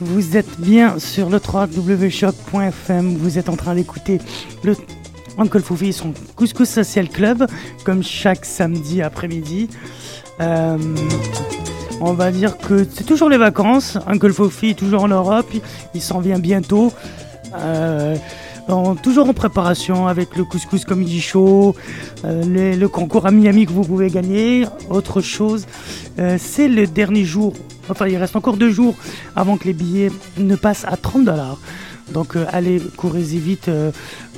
Vous 0.00 0.36
êtes 0.36 0.60
bien 0.60 0.98
sur 0.98 1.30
le 1.30 1.38
www.choc.fm. 1.38 3.16
Vous 3.16 3.38
êtes 3.38 3.48
en 3.48 3.56
train 3.56 3.74
d'écouter 3.74 4.18
le 4.62 4.76
Uncle 5.38 5.60
Foufi 5.60 5.88
et 5.88 5.92
son 5.92 6.12
Couscous 6.34 6.68
Social 6.68 7.08
Club, 7.08 7.46
comme 7.84 8.02
chaque 8.02 8.44
samedi 8.44 9.00
après-midi. 9.00 9.70
Euh, 10.40 10.76
on 12.00 12.12
va 12.12 12.30
dire 12.30 12.58
que 12.58 12.86
c'est 12.90 13.04
toujours 13.04 13.30
les 13.30 13.38
vacances. 13.38 13.96
Uncle 14.06 14.32
Fofi 14.32 14.70
est 14.70 14.78
toujours 14.78 15.02
en 15.02 15.08
Europe. 15.08 15.46
Il 15.94 16.02
s'en 16.02 16.20
vient 16.20 16.38
bientôt. 16.38 16.92
Euh, 17.54 18.16
toujours 19.02 19.28
en 19.28 19.32
préparation 19.32 20.08
avec 20.08 20.36
le 20.36 20.44
couscous 20.44 20.84
comedy 20.84 21.20
show, 21.20 21.74
euh, 22.24 22.74
le 22.74 22.88
concours 22.88 23.24
à 23.24 23.30
Miami 23.30 23.64
que 23.64 23.72
vous 23.72 23.84
pouvez 23.84 24.10
gagner. 24.10 24.66
Autre 24.90 25.22
chose, 25.22 25.66
c'est 26.38 26.68
le 26.68 26.86
dernier 26.86 27.24
jour. 27.24 27.54
Enfin, 27.88 28.08
il 28.08 28.16
reste 28.16 28.36
encore 28.36 28.56
deux 28.56 28.70
jours 28.70 28.94
avant 29.36 29.56
que 29.56 29.64
les 29.64 29.72
billets 29.72 30.10
ne 30.38 30.56
passent 30.56 30.84
à 30.84 30.96
30 30.96 31.24
dollars. 31.24 31.58
Donc 32.12 32.36
allez, 32.52 32.80
courez-y 32.96 33.38
vite 33.38 33.68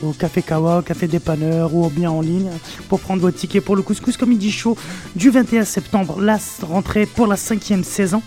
au 0.02 0.12
Café 0.12 0.42
Kawa, 0.42 0.78
au 0.78 0.82
Café 0.82 1.06
Dépanneur 1.06 1.74
ou 1.74 1.88
bien 1.91 2.10
en 2.10 2.22
ligne 2.22 2.50
pour 2.88 2.98
prendre 3.00 3.20
votre 3.20 3.36
ticket 3.36 3.60
pour 3.60 3.76
le 3.76 3.82
Couscous 3.82 4.16
Comedy 4.16 4.50
Show 4.50 4.76
du 5.16 5.28
21 5.28 5.64
septembre, 5.64 6.20
la 6.20 6.38
rentrée 6.62 7.06
pour 7.06 7.26
la 7.26 7.36
cinquième 7.36 7.84
saison. 7.84 8.22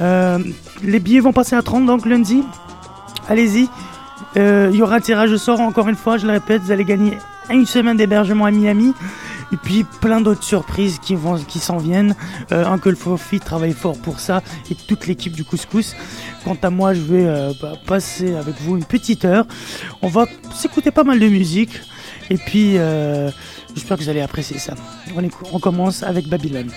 Euh, 0.00 0.38
les 0.82 1.00
billets 1.00 1.20
vont 1.20 1.32
passer 1.32 1.56
à 1.56 1.62
30 1.62 1.86
donc 1.86 2.06
lundi. 2.06 2.42
Allez-y. 3.28 3.68
Euh, 4.36 4.70
il 4.72 4.78
y 4.78 4.82
aura 4.82 4.96
un 4.96 5.00
tirage 5.00 5.30
de 5.30 5.36
sort 5.36 5.60
encore 5.60 5.88
une 5.88 5.96
fois, 5.96 6.16
je 6.16 6.26
le 6.26 6.32
répète, 6.32 6.62
vous 6.62 6.72
allez 6.72 6.84
gagner 6.84 7.18
une 7.50 7.66
semaine 7.66 7.96
d'hébergement 7.96 8.46
à 8.46 8.50
Miami. 8.50 8.94
Et 9.52 9.56
puis 9.56 9.84
plein 10.00 10.20
d'autres 10.20 10.42
surprises 10.42 10.98
qui 10.98 11.14
vont, 11.14 11.36
qui 11.36 11.58
s'en 11.58 11.76
viennent. 11.76 12.14
Euh, 12.52 12.64
Uncle 12.64 12.96
Fofi 12.96 13.38
travaille 13.38 13.72
fort 13.72 13.98
pour 13.98 14.18
ça 14.20 14.42
et 14.70 14.74
toute 14.74 15.06
l'équipe 15.06 15.32
du 15.32 15.44
couscous. 15.44 15.94
Quant 16.44 16.56
à 16.62 16.70
moi, 16.70 16.94
je 16.94 17.00
vais 17.00 17.26
euh, 17.26 17.52
bah, 17.60 17.74
passer 17.86 18.34
avec 18.34 18.60
vous 18.60 18.76
une 18.76 18.84
petite 18.84 19.24
heure. 19.24 19.46
On 20.00 20.08
va 20.08 20.26
s'écouter 20.54 20.90
pas 20.90 21.04
mal 21.04 21.18
de 21.18 21.28
musique. 21.28 21.80
Et 22.30 22.38
puis, 22.38 22.78
euh, 22.78 23.30
j'espère 23.74 23.98
que 23.98 24.02
vous 24.02 24.08
allez 24.08 24.22
apprécier 24.22 24.58
ça. 24.58 24.74
On, 25.14 25.22
on 25.52 25.58
commence 25.58 26.02
avec 26.02 26.28
Babylone. 26.28 26.70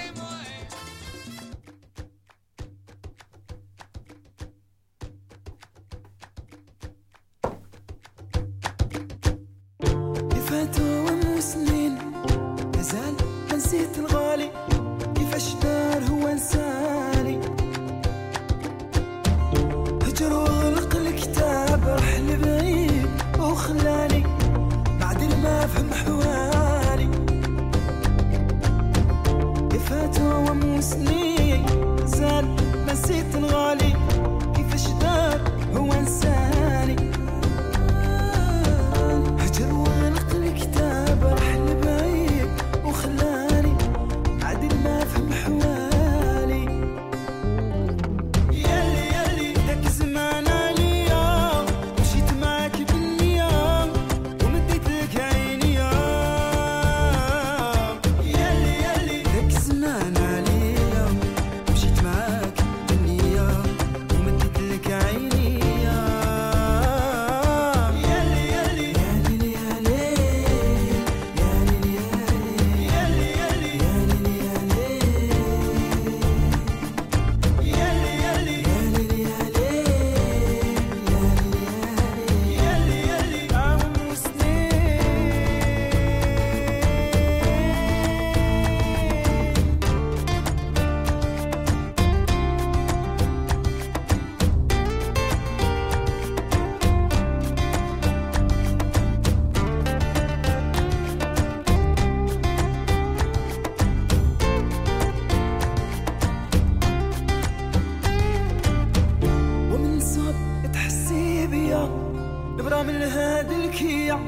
ذكية 113.76 114.20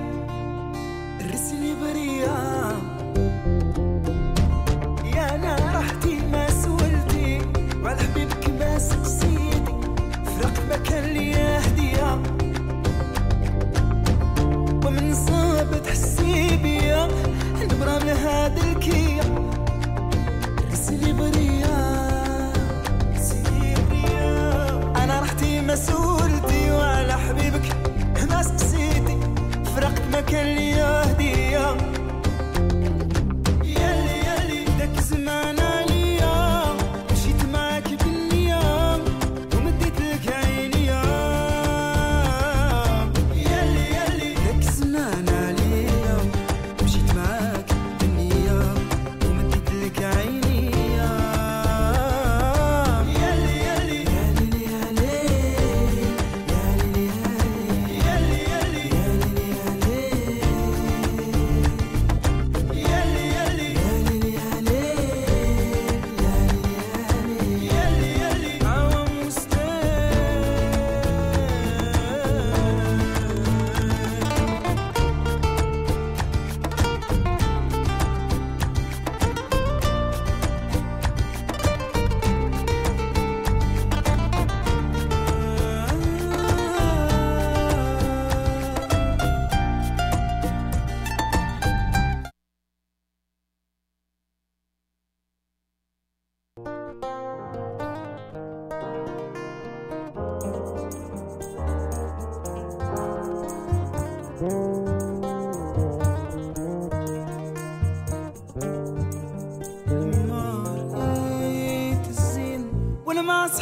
رسلي 1.33 1.75
برية 1.81 2.37
يا 5.15 5.35
أنا 5.35 5.55
راحتي 5.75 6.19
ما 6.31 6.49
سولتي 6.49 7.41
وعلى 7.83 7.99
حبيبك 7.99 8.49
ما 8.59 8.79
سقسيتي. 8.79 9.73
فراق 10.25 10.53
ما 10.69 10.77
كان 10.77 11.03
ليا 11.03 11.59
هدية. 11.67 12.21
ومن 14.85 15.13
صعب 15.13 15.83
تحسي 15.83 16.57
بيا 16.63 17.07
نبرة 17.63 17.99
من 17.99 18.09
هاد 18.09 18.57
الكية 18.57 19.26
aquele 30.27 30.73
ano. 30.73 30.86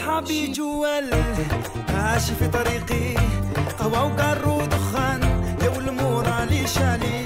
صحابي 0.06 0.48
جوال. 0.48 1.10
ماشي 1.90 2.36
في 2.36 2.48
طريقي. 2.48 3.16
قهوة 3.80 4.04
وقارو 4.06 4.66
دخان 4.66 5.22
يا 5.64 5.70
والمورا 5.70 6.46
لي 6.46 6.68
شالي 6.68 7.26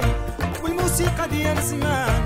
والموسيقى 0.62 1.28
ديال 1.28 1.62
زمان 1.62 2.22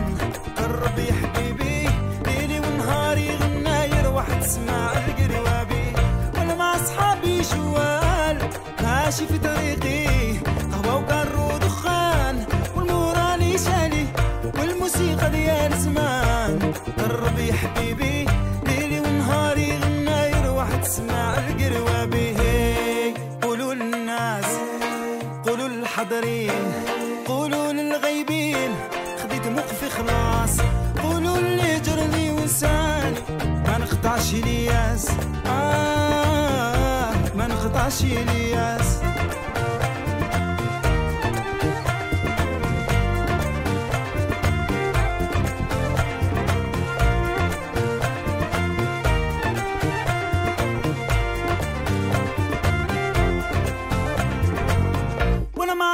قرب 0.58 0.98
يا 0.98 1.12
حبيبي. 1.12 1.88
ليلي 2.26 2.60
ونهاري 2.60 3.30
غناير 3.36 4.08
واحد 4.08 4.40
تسمع 4.40 4.92
القروابي. 4.92 5.92
وأنا 6.34 6.54
مع 6.54 6.76
صحابي 6.76 7.40
جوال. 7.40 8.38
ماشي 8.82 9.26
في 9.26 9.38
طريقي. 9.38 10.38
قهوة 10.72 10.96
وقارو 10.96 11.43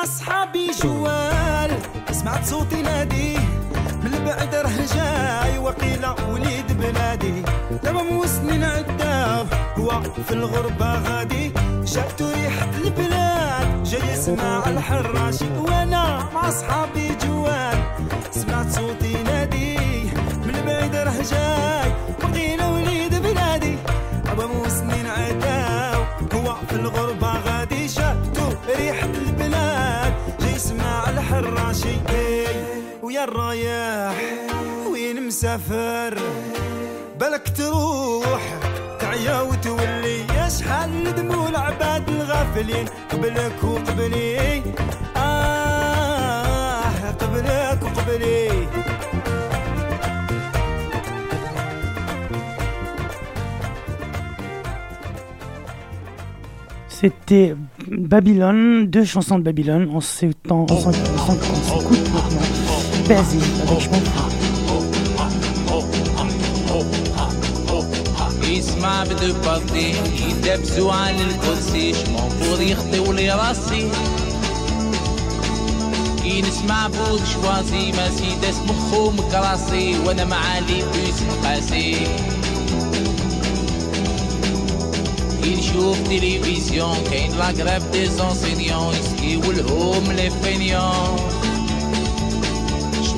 اصحابي 0.02 0.70
جوال 0.82 1.70
سمعت 2.12 2.44
صوتي 2.44 2.82
نادي 2.82 3.36
من 4.04 4.14
البعد 4.14 4.54
راه 4.54 4.78
جاي 4.94 5.58
وقيلة 5.58 6.14
وليد 6.28 6.78
بلادي 6.80 7.42
دابا 7.82 8.02
موسنين 8.02 8.64
عداو 8.64 9.44
هو 9.78 10.02
في 10.28 10.32
الغربة 10.34 10.94
غادي 10.94 11.52
جاتو 11.94 12.30
ريحة 12.30 12.70
البلاد. 12.84 13.82
جاي 13.84 14.12
يسمع 14.12 14.62
الحراشي 14.66 15.44
وأنا 15.58 16.30
مع 16.34 16.48
اصحابي 16.48 17.08
جوال 17.24 17.82
سمعت 18.30 18.70
صوتي 18.70 19.22
نادي 19.22 19.76
من 20.44 20.54
البعد 20.54 20.96
راه 20.96 21.22
جاي. 21.30 21.92
وقيلة 22.22 22.72
وليد 22.72 23.14
بلادي 23.14 23.76
دابا 24.24 24.46
موسنين 24.46 25.06
عداو. 25.06 26.02
هو 26.34 26.54
في 26.68 26.76
الغربة 26.76 27.32
غادي 27.32 27.86
جاتو 27.86 28.48
ريحة 28.76 29.06
البلاد. 29.26 30.12
جاي 30.40 30.54
يسمع 30.54 31.10
الحراشي 31.10 31.96
ويا 33.02 33.24
الرايح 33.24 34.14
وين 34.92 35.26
مسافر؟ 35.26 36.18
بالك 37.20 37.48
تروح 37.56 38.42
تعيا 39.00 39.40
وتولي 39.40 40.39
شحال 40.59 41.15
دمو 41.15 41.47
العباد 41.47 42.09
الغافلين 42.09 42.85
قبلك 43.11 43.63
وقبلي 43.63 44.61
آه 45.17 47.11
قبلك 47.11 47.79
وقبلي 47.83 48.49
C'était 56.87 57.53
Babylone, 57.91 58.87
deux 58.87 59.03
chansons 59.03 59.37
de 59.37 59.43
Babylone. 59.43 59.89
On 59.93 59.99
s'écoute 59.99 60.37
maintenant. 60.49 60.65
Basile 63.07 63.41
avec 63.67 64.38
Je 68.99 68.99
m'en 68.99 68.99
fous. 68.99 68.99
يسمع 68.99 69.03
بدو 69.03 69.33
بطي 69.33 69.93
يدبسوا 70.29 70.93
عن 70.93 71.15
الكرسي 71.21 71.93
شمنفور 71.93 72.61
يخطيو 72.61 73.11
لي 73.11 73.31
راسي 73.31 73.91
كي 76.23 76.41
نسمع 76.41 76.87
بود 76.87 77.21
شوازي 77.33 77.91
ما 77.91 78.09
سيداس 78.09 78.55
مخو 78.55 79.11
مكراسي 79.11 79.99
وانا 80.05 80.25
معالي 80.25 80.83
بيس 80.93 81.21
مقاسي 81.21 82.07
كي 85.43 85.55
نشوف 85.55 85.97
تلفزيون 86.07 86.97
كاين 87.11 87.37
لا 87.37 87.49
غريف 87.49 87.83
دي 87.91 88.05
زونسينيون 88.05 88.93
يسكيو 88.93 89.51
الهوم 89.51 90.11
لي 90.11 90.29
فينيون 90.29 91.19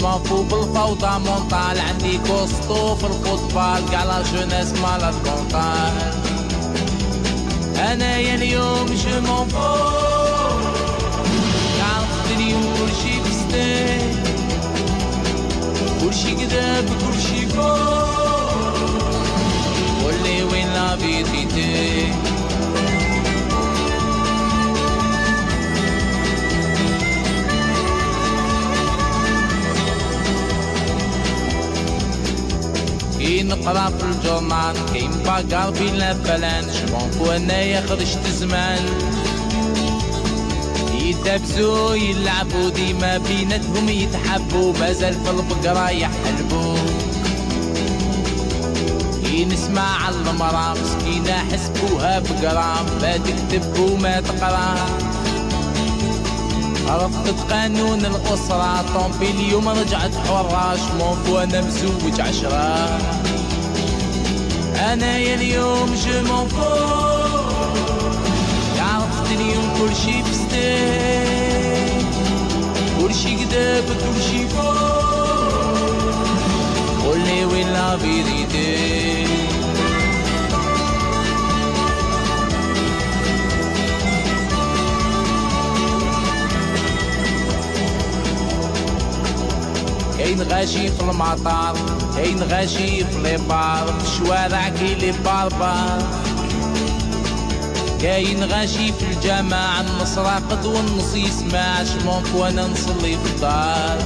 شمافو 0.03 0.43
بالفوضى 0.43 1.19
مونطال 1.19 1.81
عندي 1.81 2.19
كوستو 2.19 2.95
في 2.95 3.07
الفوتبال 3.07 3.91
كاع 3.91 4.05
لا 4.05 4.23
جونيس 4.23 4.73
مالاد 4.73 5.15
كونتال 5.25 5.93
انايا 7.79 8.35
اليوم 8.35 8.87
جو 8.87 9.21
مون 9.21 9.49
فو 9.49 9.59
عرفتني 11.83 12.55
وكلشي 12.55 13.21
بستان 13.21 14.25
كلشي 16.01 16.35
كذاب 16.35 16.85
كلشي 16.85 17.47
فوق 17.47 18.83
قولي 20.03 20.43
وين 20.43 20.69
لا 20.69 20.97
فيتيتي 20.97 22.13
كي 33.23 33.43
نقرا 33.43 33.89
في 33.99 34.05
الجورنال 34.05 34.75
كاين 34.93 35.11
باكار 35.11 35.71
بين 35.71 35.95
لافلان 35.95 36.65
شبونفو 36.73 37.31
انايا 37.31 37.81
خرجت 37.81 38.27
زمان 38.27 38.79
يدبسو 40.95 41.95
يلعبوا 41.95 42.71
ديما 42.71 43.19
بيناتهم 43.19 43.89
يتحبوا 43.89 44.73
مازال 44.81 45.15
في 45.15 45.31
البقرة 45.31 45.91
يحلبوا 45.91 46.77
كي 49.25 49.45
نسمع 49.45 50.09
المرا 50.09 50.75
مسكينة 50.75 51.45
حسبوها 51.53 52.19
بقرا 52.19 52.75
ما 53.03 53.17
تكتب 53.17 53.79
وما 53.81 54.21
تقرا 54.21 54.75
رفضت 56.97 57.53
قانون 57.53 58.07
الأسرة 58.07 58.85
طومبي 58.95 59.31
اليوم 59.31 59.69
رجعت 59.69 60.15
حراش 60.15 60.81
مونفو 60.99 61.39
أنا 61.39 61.61
مزوج 61.61 62.21
عشرة. 62.21 62.99
أنا 64.77 65.19
يا 65.19 65.35
اليوم 65.35 65.95
جو 65.95 66.23
مونفو 66.33 66.63
عرفتني 68.79 69.51
وكل 69.59 69.97
شي 69.97 70.23
بستان 70.23 72.03
كل 73.01 73.15
شي 73.15 73.37
كذاب 73.37 73.85
كل 73.85 74.23
شي 74.31 74.49
فوق. 74.49 75.83
قولي 77.05 77.45
وين 77.45 77.69
لا 77.69 77.97
فيريتي 77.97 79.27
كاين 90.23 90.43
غاشي 90.43 90.89
في 90.89 91.01
المطار؟ 91.01 91.77
كاين 92.17 92.43
غاشي 92.43 93.05
في 93.05 93.19
لي 93.23 93.37
بار؟ 93.49 93.87
في 93.99 94.05
الشوارع 94.05 94.69
كاين 94.69 94.99
لي 94.99 95.13
باربار؟ 95.13 96.03
كاين 98.03 98.45
غاشي 98.45 98.93
في 98.93 99.03
الجامع 99.11 99.81
النص 99.81 100.19
راقد 100.19 100.67
والنص 100.67 101.15
يسمع 101.15 101.85
شمونك 101.85 102.27
وأنا 102.35 102.67
نصلي 102.67 103.17
في 103.17 103.31
الدار؟ 103.35 103.99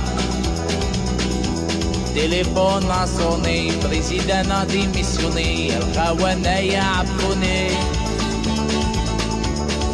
تليفون 2.15 2.89
ناسوني 2.89 3.73
بريزيدانا 3.85 4.65
ديميسيوني 4.65 5.79
الخوانا 5.79 6.59
يعبوني 6.59 7.69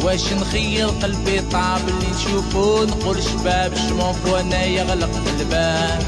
واش 0.03 0.33
نخير 0.33 0.87
قلبي 0.87 1.41
طاب 1.51 1.81
اللي 1.87 2.07
نشوفو 2.15 2.83
نقول 2.83 3.23
شباب 3.23 3.73
شمونفو 3.75 4.35
أنا 4.35 4.63
يغلق 4.63 5.22
تبان 5.39 5.99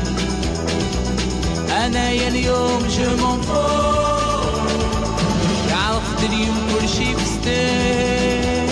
انايا 1.85 2.27
اليوم 2.27 2.87
جو 2.97 3.09
مون 3.25 3.41
عرفت 5.71 6.23
اليوم 6.23 6.57
كلشي 6.73 7.15
بستيك 7.15 8.69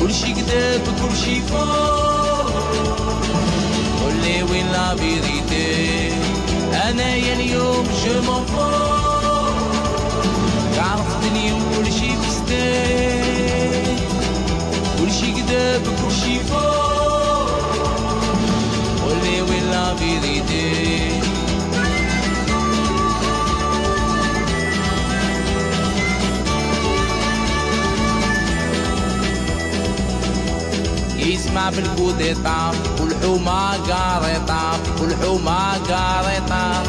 كلشي 0.00 0.32
كذاب 0.34 0.80
كلشي 1.02 1.40
قول 1.40 2.50
قولي 4.02 4.42
وين 4.42 4.66
لا 4.72 4.96
فيريتي 4.96 6.12
انايا 6.90 7.32
اليوم 7.34 7.86
جو 8.04 8.22
مون 8.22 8.46
عرفت 10.78 11.22
اليوم 11.32 11.62
كلشي 11.76 12.10
بستيك 12.16 14.00
كلشي 14.98 15.32
كذاب 15.32 15.82
كلشي 15.82 16.38
فور 16.38 16.89
la 19.80 20.10
يسمع 31.18 31.70
بالبود 31.70 32.20
يطعم 32.20 32.74
والحومة 33.00 33.72
قار 33.72 34.30
يطعم 34.36 34.80
والحومة 35.00 35.72
قار 35.72 36.32
يطعم 36.36 36.82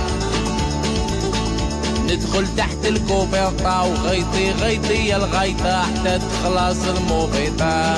ندخل 2.07 2.55
تحت 2.57 2.85
الكوفيرتا 2.85 3.81
وغيطي 3.81 4.51
غيطي 4.51 5.07
يا 5.07 5.17
الغيطة 5.17 5.81
حتى 5.81 6.19
تخلص 6.19 6.77
الموبيطة 6.97 7.95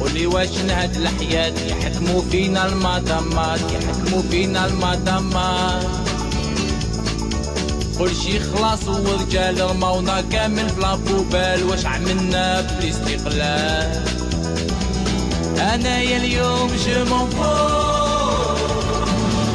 قولي 0.00 0.26
واش 0.26 0.58
نهد 0.58 0.96
الحياة؟ 0.96 1.52
يحكموا 1.94 2.22
فينا 2.30 2.66
المدامات 2.66 3.60
يحكموا 3.72 4.22
فينا 4.30 4.66
المدامات. 4.66 5.86
كل 7.98 8.16
شي 8.16 8.40
خلاص 8.40 8.88
ورجال 8.88 9.70
رمونا 9.70 10.20
كامل 10.20 10.66
بلا 10.76 10.94
بوبال 10.94 11.64
واش 11.64 11.86
عملنا 11.86 12.60
بالاستقلال؟ 12.60 14.04
أنايا 15.58 16.16
اليوم 16.16 16.70
جو 16.86 17.04
مون 17.04 17.30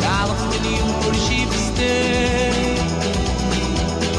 عرفت 0.04 0.60
اليوم 0.62 0.94
كل 1.06 1.16
شي 1.16 1.46
بستيك 1.46 2.80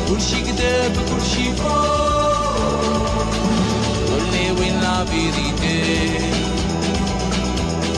كل 0.08 0.20
شي 0.22 0.40
كذاب 0.42 0.92
كل 0.92 1.22
شي 1.34 1.52
فوق 1.54 2.50
قولي 4.08 4.50
وين 4.60 4.80
لا 4.80 5.04
فيريتي 5.04 6.49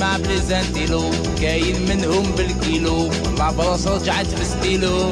يسمع 0.00 0.16
بليزانتيلو 0.16 1.10
كاين 1.40 1.88
منهم 1.88 2.32
بالكيلو. 2.36 3.10
لابروس 3.38 3.86
رجعت 3.86 4.26
بستيلو. 4.40 5.10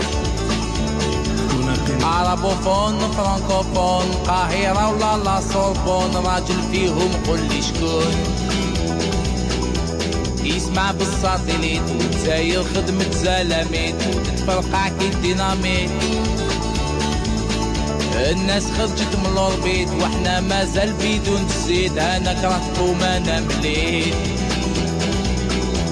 عربوفون 2.02 2.98
فرانكوفون 3.10 4.06
قاهرة 4.26 4.92
ولا 4.92 5.24
لا 5.24 5.40
سوربون 5.52 6.16
راجل 6.16 6.62
فيهم 6.72 7.10
قول 7.26 7.40
لي 7.40 7.62
شكون. 7.62 8.14
يسمع 10.44 10.90
بالساتيليت 10.90 11.82
وتساير 11.90 12.64
خدمة 12.64 13.10
زلاميت 13.12 13.94
وتتفرقع 14.14 14.88
كي 14.88 15.08
الديناميت. 15.08 15.90
الناس 18.14 18.64
خرجت 18.78 19.16
من 19.16 19.26
الأوربيت 19.32 19.88
وإحنا 20.00 20.40
مازال 20.40 20.92
بدون 20.92 21.46
الزيت 21.50 21.98
أنا 21.98 22.32
كرهتكم 22.32 23.02
أنا 23.02 23.40
مليت 23.40 24.14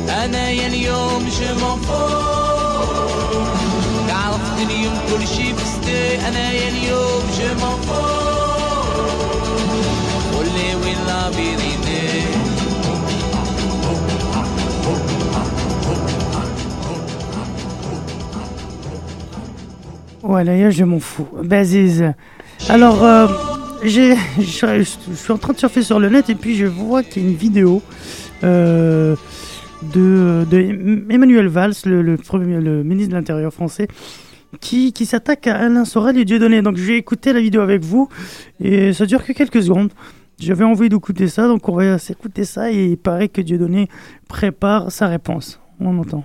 انا 0.09 0.49
يا 0.49 0.67
اليوم 0.67 1.23
جو 1.39 1.75
فوق 1.75 2.91
عرفت 4.09 4.57
اليوم 4.69 4.93
كل 5.09 5.27
شي 5.27 5.53
بستي 5.53 6.27
انا 6.27 6.51
يا 6.51 6.69
اليوم 6.69 7.23
جو 7.39 7.55
فوق 7.87 8.01
قولي 10.35 10.75
وين 10.83 10.97
لا 11.07 11.31
فيريتي 11.31 12.21
Voilà, 20.23 20.69
je 20.69 20.83
m'en 20.83 20.99
fous. 20.99 21.25
Baziz. 21.43 22.03
Alors, 22.69 23.03
euh, 23.03 23.27
j'ai- 23.83 24.15
je 24.39 24.43
je- 24.43 24.83
je 25.11 25.15
suis 25.15 25.31
en 25.31 25.37
train 25.37 25.53
de 25.53 25.57
surfer 25.57 25.81
sur 25.81 25.99
le 25.99 26.09
net 26.09 26.29
et 26.29 26.35
puis 26.35 26.55
je 26.55 26.65
vois 26.67 27.01
qu'il 27.03 27.23
y 27.23 27.25
a 27.25 27.29
une 27.29 27.35
vidéo 27.35 27.81
euh, 28.43 29.15
de, 29.82 30.44
de 30.50 31.12
Emmanuel 31.12 31.46
Valls, 31.48 31.74
le, 31.84 32.16
premier- 32.16 32.60
le 32.60 32.82
ministre 32.82 33.10
de 33.12 33.16
l'Intérieur 33.16 33.52
français, 33.52 33.88
qui, 34.60 34.92
qui 34.92 35.06
s'attaque 35.06 35.46
à 35.46 35.56
Alain 35.56 35.84
Sorel 35.84 36.16
et 36.18 36.24
Dieudonné. 36.24 36.62
Donc, 36.62 36.76
j'ai 36.76 36.96
écouté 36.96 37.32
la 37.32 37.40
vidéo 37.40 37.60
avec 37.60 37.82
vous 37.82 38.08
et 38.60 38.92
ça 38.92 39.06
dure 39.06 39.24
que 39.24 39.32
quelques 39.32 39.62
secondes. 39.62 39.92
J'avais 40.38 40.64
envie 40.64 40.88
d'écouter 40.88 41.28
ça, 41.28 41.46
donc 41.46 41.66
on 41.68 41.76
va 41.76 41.98
s'écouter 41.98 42.44
ça 42.44 42.70
et 42.70 42.84
il 42.84 42.98
paraît 42.98 43.28
que 43.28 43.40
Dieudonné 43.40 43.88
prépare 44.28 44.92
sa 44.92 45.06
réponse. 45.08 45.60
On 45.80 45.98
entend. 45.98 46.24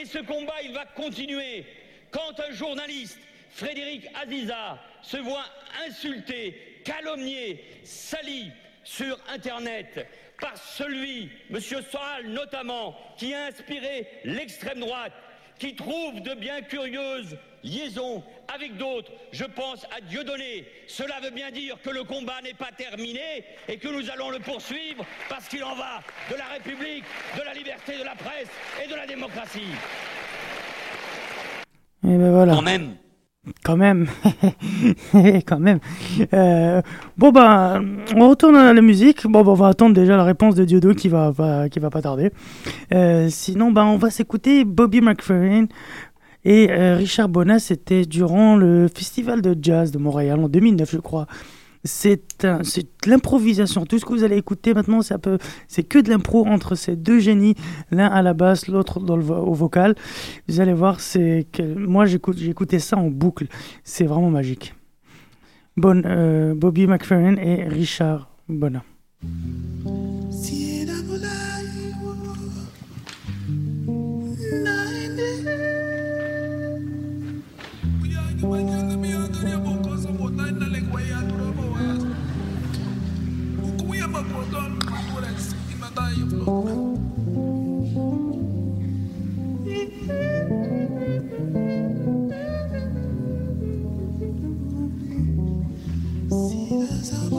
Et 0.00 0.04
ce 0.06 0.18
combat, 0.18 0.54
il 0.64 0.72
va 0.74 0.84
continuer. 0.96 1.64
Quand 2.10 2.34
un 2.48 2.54
journaliste, 2.54 3.18
Frédéric 3.50 4.08
Aziza, 4.20 4.78
se 5.02 5.16
voit 5.18 5.44
insulté, 5.88 6.56
calomnié, 6.84 7.60
sali 7.84 8.50
sur 8.82 9.16
Internet 9.32 10.06
par 10.44 10.58
celui, 10.58 11.30
M. 11.50 11.58
Soral 11.58 12.26
notamment, 12.26 12.94
qui 13.16 13.32
a 13.32 13.46
inspiré 13.46 14.06
l'extrême 14.24 14.80
droite, 14.80 15.14
qui 15.58 15.74
trouve 15.74 16.20
de 16.20 16.34
bien 16.34 16.60
curieuses 16.60 17.38
liaisons 17.62 18.22
avec 18.54 18.76
d'autres, 18.76 19.10
je 19.32 19.44
pense 19.44 19.86
à 19.96 20.02
Dieudonné. 20.02 20.66
Cela 20.86 21.18
veut 21.20 21.30
bien 21.30 21.50
dire 21.50 21.78
que 21.82 21.88
le 21.88 22.04
combat 22.04 22.42
n'est 22.42 22.52
pas 22.52 22.72
terminé 22.76 23.42
et 23.68 23.78
que 23.78 23.88
nous 23.88 24.10
allons 24.10 24.28
le 24.28 24.38
poursuivre 24.38 25.06
parce 25.30 25.48
qu'il 25.48 25.64
en 25.64 25.76
va 25.76 26.02
de 26.30 26.36
la 26.36 26.44
République, 26.44 27.04
de 27.38 27.42
la 27.42 27.54
liberté 27.54 27.96
de 27.98 28.04
la 28.04 28.14
presse 28.14 28.48
et 28.84 28.86
de 28.86 28.94
la 28.94 29.06
démocratie. 29.06 29.72
Et 32.06 32.18
ben 32.18 32.32
voilà. 32.32 32.52
Quand 32.52 32.62
même. 32.62 32.96
Quand 33.62 33.76
même. 33.76 34.06
Quand 35.46 35.58
même. 35.58 35.78
Euh, 36.32 36.80
bon, 37.18 37.30
ben, 37.30 37.84
on 38.16 38.28
retourne 38.30 38.56
à 38.56 38.72
la 38.72 38.80
musique. 38.80 39.26
Bon, 39.26 39.42
ben, 39.42 39.50
on 39.50 39.54
va 39.54 39.68
attendre 39.68 39.94
déjà 39.94 40.16
la 40.16 40.24
réponse 40.24 40.54
de 40.54 40.64
Diodo 40.64 40.94
qui 40.94 41.08
va 41.08 41.32
qui 41.70 41.78
va 41.78 41.90
pas 41.90 42.02
tarder. 42.02 42.30
Euh, 42.92 43.28
sinon, 43.28 43.70
ben, 43.70 43.84
on 43.84 43.96
va 43.96 44.10
s'écouter 44.10 44.64
Bobby 44.64 45.00
McFerrin 45.00 45.66
et 46.44 46.70
euh, 46.70 46.96
Richard 46.96 47.28
Bonas. 47.28 47.60
C'était 47.60 48.06
durant 48.06 48.56
le 48.56 48.88
festival 48.88 49.42
de 49.42 49.56
jazz 49.60 49.90
de 49.90 49.98
Montréal 49.98 50.40
en 50.40 50.48
2009, 50.48 50.90
je 50.92 50.98
crois. 50.98 51.26
C'est 51.84 52.22
l'improvisation. 53.06 53.84
Tout 53.84 53.98
ce 53.98 54.04
que 54.04 54.12
vous 54.12 54.24
allez 54.24 54.36
écouter 54.36 54.72
maintenant, 54.72 55.00
c'est 55.02 55.82
que 55.82 55.98
de 55.98 56.08
l'impro 56.08 56.46
entre 56.46 56.74
ces 56.74 56.96
deux 56.96 57.18
génies, 57.18 57.54
l'un 57.90 58.06
à 58.06 58.22
la 58.22 58.32
basse, 58.32 58.68
l'autre 58.68 59.00
au 59.00 59.54
vocal. 59.54 59.94
Vous 60.48 60.60
allez 60.60 60.72
voir, 60.72 61.00
c'est 61.00 61.46
que 61.52 61.62
moi 61.62 62.06
écouté 62.06 62.78
ça 62.78 62.96
en 62.96 63.08
boucle. 63.08 63.46
C'est 63.84 64.04
vraiment 64.04 64.30
magique. 64.30 64.74
Bon, 65.76 66.02
euh, 66.06 66.54
Bobby 66.54 66.86
McFerrin 66.86 67.36
et 67.36 67.64
Richard 67.68 68.30
Bona. 68.48 68.84
See 84.14 84.20
us 96.82 97.26
up. 97.26 97.33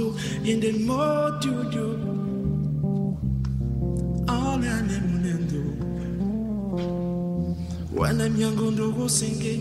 do, 0.00 0.16
and 0.50 0.62
then 0.62 0.86
more 0.86 1.38
to 1.42 1.52
do. 1.70 1.86
All 4.28 4.64
I 4.64 4.80
do. 5.52 5.62
When 7.92 8.20
I'm 8.20 8.36
young, 8.36 8.58
I'm 8.58 8.76
going 8.76 8.76
to 8.76 9.08
sing 9.08 9.42
it. 9.42 9.60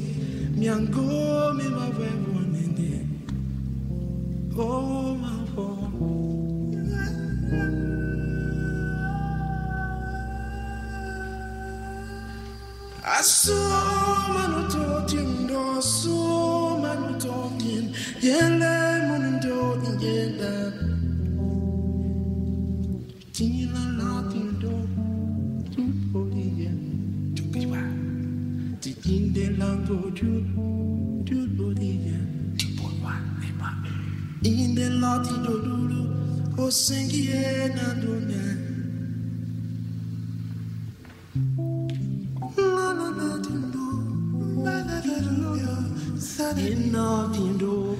Enough, 46.57 47.37
you 47.37 47.53
know. 47.59 47.99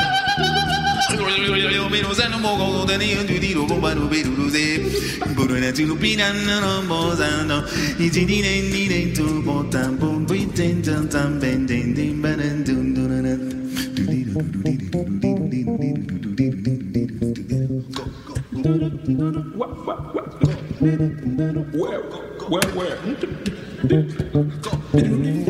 menos 1.91 2.19
a 2.19 2.29
go 2.29 2.57
go 2.57 2.71
go 2.71 2.85
go. 2.85 2.91
Where 21.77 22.01
where 22.49 22.69
where? 22.73 22.97
Go. 24.61 25.40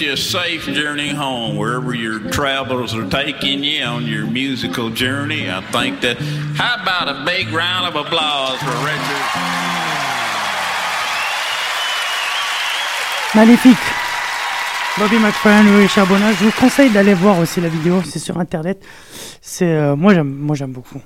Wish 0.00 0.06
you 0.06 0.12
a 0.12 0.16
safe 0.16 0.64
journey 0.74 1.08
home 1.08 1.56
wherever 1.56 1.94
your 1.94 2.20
travels 2.30 2.94
are 2.94 3.08
taking 3.10 3.62
you 3.62 3.82
on 3.84 4.06
your 4.06 4.26
musical 4.26 4.88
journey. 4.88 5.50
I 5.50 5.60
think 5.72 6.00
that, 6.00 6.16
how 6.56 6.82
about 6.82 7.08
a 7.08 7.24
big 7.24 7.48
round 7.48 7.86
of 7.86 8.06
applause 8.06 8.58
for 8.60 8.76
Richard? 8.84 9.26
Magnifique. 13.34 14.00
Bobby 14.98 15.16
McFerrin, 15.18 15.64
Louis 15.64 15.88
Charbonnat. 15.88 16.32
Je 16.32 16.44
vous 16.44 16.52
conseille 16.60 16.90
d'aller 16.90 17.14
voir 17.14 17.38
aussi 17.38 17.60
la 17.60 17.68
vidéo. 17.68 18.02
C'est 18.04 18.18
sur 18.18 18.38
internet. 18.38 18.82
C'est 19.40 19.72
euh, 19.72 19.96
moi 19.96 20.14
j'aime 20.14 20.28
moi 20.28 20.56
j'aime 20.56 20.72
beaucoup. 20.72 21.00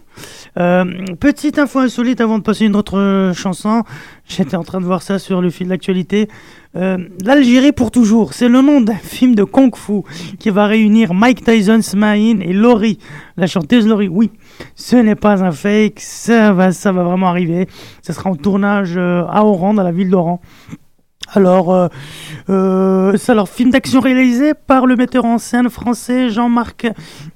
Euh, 0.57 0.85
petite 1.21 1.59
info 1.59 1.81
insolite 1.81 2.21
avant 2.21 2.39
de 2.39 2.43
passer 2.43 2.65
une 2.65 2.77
autre 2.77 2.99
euh, 2.99 3.35
chanson. 3.35 3.85
J'étais 4.27 4.57
en 4.57 4.65
train 4.65 4.81
de 4.81 4.87
voir 4.87 5.03
ça 5.03 5.19
sur 5.19 5.41
le 5.41 5.51
fil 5.51 5.69
d'actualité. 5.69 6.29
Euh, 6.77 6.99
L'Algérie 7.25 7.73
pour 7.73 7.91
toujours, 7.91 8.35
c'est 8.35 8.49
le 8.49 8.61
nom 8.61 8.81
d'un 8.81 8.95
film 8.95 9.35
de 9.35 9.45
Kung 9.45 9.75
Fu 9.77 10.03
qui 10.39 10.51
va 10.51 10.67
réunir 10.67 11.15
Mike 11.15 11.45
Tyson, 11.45 11.81
Smaïn 11.83 12.41
et 12.41 12.53
Laurie, 12.53 12.99
la 13.37 13.47
chanteuse 13.47 13.87
Laurie. 13.87 14.09
Oui, 14.09 14.31
ce 14.75 14.97
n'est 14.97 15.15
pas 15.15 15.45
un 15.45 15.53
fake, 15.53 16.01
ça 16.01 16.53
va, 16.53 16.73
ça 16.73 16.91
va 16.91 17.05
vraiment 17.05 17.29
arriver. 17.29 17.69
Ce 18.03 18.13
sera 18.13 18.31
en 18.31 18.37
tournage 18.37 18.95
euh, 18.97 19.25
à 19.29 19.45
Oran, 19.45 19.75
dans 19.75 19.85
la 19.85 19.93
ville 19.93 20.11
d'Oran. 20.11 20.41
Alors, 21.33 21.75
euh, 21.75 21.89
euh, 22.51 23.17
c'est 23.17 23.33
alors 23.33 23.49
film 23.49 23.71
d'action 23.71 24.01
réalisé 24.01 24.53
par 24.55 24.87
le 24.87 24.95
metteur 24.95 25.25
en 25.25 25.39
scène 25.39 25.69
français 25.71 26.29
Jean-Marc 26.29 26.87